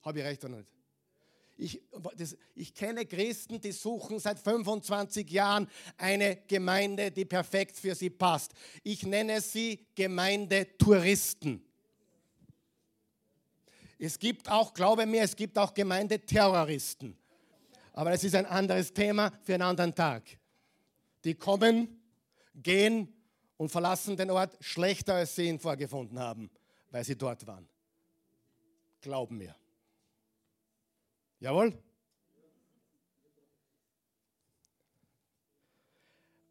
[0.03, 0.80] Habe ich recht oder nicht?
[1.61, 1.83] Ich,
[2.17, 8.09] das, ich kenne Christen, die suchen seit 25 Jahren eine Gemeinde, die perfekt für sie
[8.09, 8.53] passt.
[8.83, 11.63] Ich nenne sie Gemeindetouristen.
[13.99, 17.15] Es gibt auch, glaube mir, es gibt auch Gemeindeterroristen.
[17.93, 20.23] Aber das ist ein anderes Thema für einen anderen Tag.
[21.25, 22.01] Die kommen,
[22.55, 23.13] gehen
[23.59, 26.51] und verlassen den Ort schlechter, als sie ihn vorgefunden haben,
[26.91, 27.69] weil sie dort waren.
[29.03, 29.60] Glauben mir.
[31.41, 31.77] Jawohl?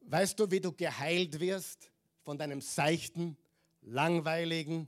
[0.01, 1.91] Weißt du, wie du geheilt wirst
[2.23, 3.37] von deinem seichten,
[3.81, 4.87] langweiligen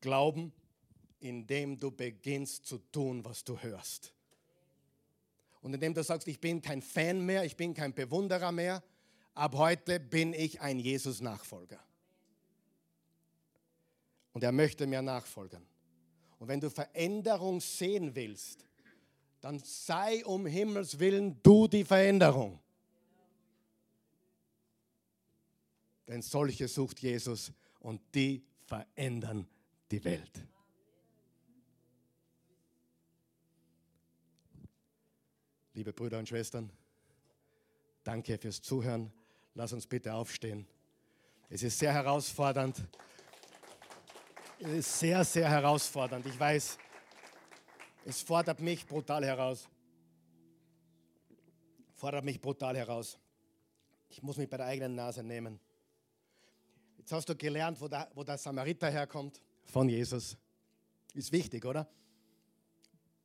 [0.00, 0.52] Glauben,
[1.20, 4.14] indem du beginnst zu tun, was du hörst.
[5.60, 8.82] Und indem du sagst, ich bin kein Fan mehr, ich bin kein Bewunderer mehr,
[9.34, 11.78] ab heute bin ich ein Jesus-Nachfolger.
[14.32, 15.66] Und er möchte mir nachfolgen.
[16.38, 18.64] Und wenn du Veränderung sehen willst,
[19.40, 22.60] dann sei um Himmels willen du die Veränderung.
[26.06, 29.46] Denn solche sucht Jesus und die verändern
[29.90, 30.46] die Welt.
[35.72, 36.70] Liebe Brüder und Schwestern,
[38.02, 39.12] danke fürs Zuhören.
[39.54, 40.66] Lass uns bitte aufstehen.
[41.48, 42.76] Es ist sehr herausfordernd.
[44.58, 46.26] Es ist sehr, sehr herausfordernd.
[46.26, 46.76] Ich weiß,
[48.04, 49.68] es fordert mich brutal heraus.
[51.94, 53.18] Fordert mich brutal heraus.
[54.08, 55.60] Ich muss mich bei der eigenen Nase nehmen.
[56.96, 59.40] Jetzt hast du gelernt, wo der, wo der Samariter herkommt.
[59.66, 60.36] Von Jesus.
[61.14, 61.88] Ist wichtig, oder?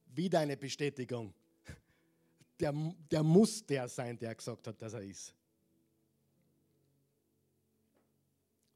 [0.07, 1.34] Wieder eine Bestätigung.
[2.59, 2.73] Der,
[3.11, 5.34] der muss der sein, der gesagt hat, dass er ist.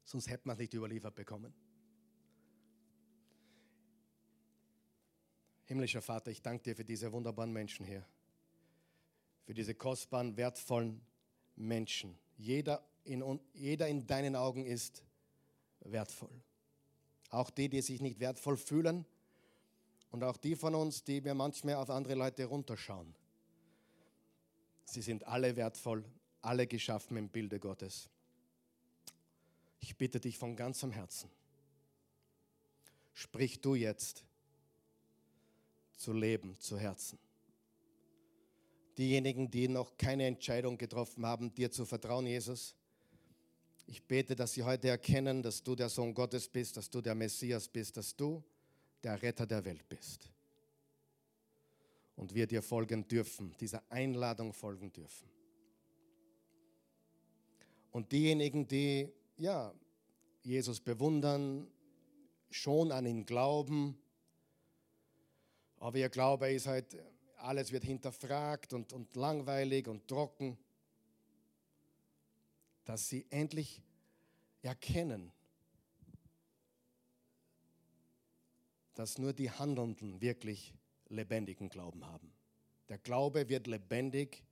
[0.04, 1.54] Sonst hätte man es nicht überliefert bekommen.
[5.70, 8.04] Himmlischer Vater, ich danke dir für diese wunderbaren Menschen hier,
[9.44, 11.00] für diese kostbaren, wertvollen
[11.54, 12.18] Menschen.
[12.36, 15.04] Jeder in, jeder in deinen Augen ist
[15.78, 16.42] wertvoll.
[17.28, 19.06] Auch die, die sich nicht wertvoll fühlen
[20.10, 23.14] und auch die von uns, die wir manchmal auf andere Leute runterschauen.
[24.86, 26.04] Sie sind alle wertvoll,
[26.42, 28.10] alle geschaffen im Bilde Gottes.
[29.78, 31.30] Ich bitte dich von ganzem Herzen,
[33.12, 34.24] sprich du jetzt
[36.00, 37.18] zu leben, zu Herzen.
[38.96, 42.74] Diejenigen, die noch keine Entscheidung getroffen haben, dir zu vertrauen, Jesus,
[43.86, 47.14] ich bete, dass sie heute erkennen, dass du der Sohn Gottes bist, dass du der
[47.14, 48.42] Messias bist, dass du
[49.02, 50.30] der Retter der Welt bist.
[52.16, 55.28] Und wir dir folgen dürfen, dieser Einladung folgen dürfen.
[57.90, 59.74] Und diejenigen, die ja,
[60.42, 61.66] Jesus bewundern,
[62.50, 63.98] schon an ihn glauben,
[65.80, 66.96] Aber ihr Glaube ist halt,
[67.38, 70.56] alles wird hinterfragt und, und langweilig und trocken.
[72.84, 73.82] Dass sie endlich
[74.62, 75.32] erkennen,
[78.94, 80.74] dass nur die Handelnden wirklich
[81.08, 82.30] lebendigen Glauben haben.
[82.88, 84.44] Der Glaube wird lebendig,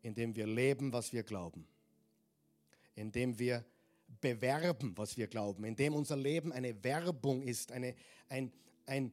[0.00, 1.66] indem wir leben, was wir glauben,
[2.94, 3.64] indem wir
[4.20, 7.94] bewerben, was wir glauben, indem unser Leben eine Werbung ist, eine,
[8.28, 8.52] ein,
[8.86, 9.12] ein,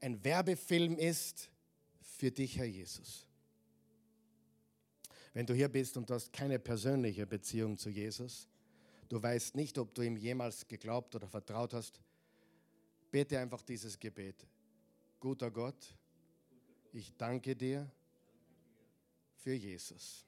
[0.00, 1.50] ein Werbefilm ist
[2.00, 3.26] für dich, Herr Jesus.
[5.32, 8.48] Wenn du hier bist und du hast keine persönliche Beziehung zu Jesus,
[9.08, 12.00] du weißt nicht, ob du ihm jemals geglaubt oder vertraut hast,
[13.10, 14.46] bete einfach dieses Gebet.
[15.20, 15.94] Guter Gott,
[16.92, 17.90] ich danke dir
[19.36, 20.24] für Jesus.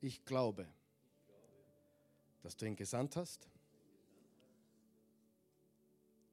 [0.00, 0.66] Ich glaube,
[2.42, 3.48] dass du ihn gesandt hast,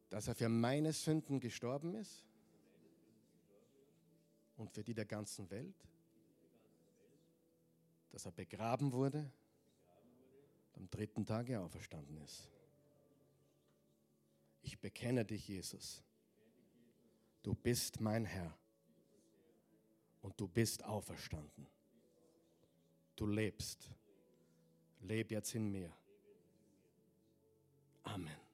[0.09, 2.23] dass er für meine Sünden gestorben ist
[4.55, 5.87] und für die der ganzen Welt,
[8.09, 9.31] dass er begraben wurde
[10.73, 12.49] und am dritten Tage auferstanden ist.
[14.61, 16.03] Ich bekenne dich, Jesus.
[17.43, 18.57] Du bist mein Herr
[20.21, 21.67] und du bist auferstanden.
[23.15, 23.89] Du lebst.
[24.99, 25.95] Leb jetzt in mir.
[28.03, 28.46] Amen.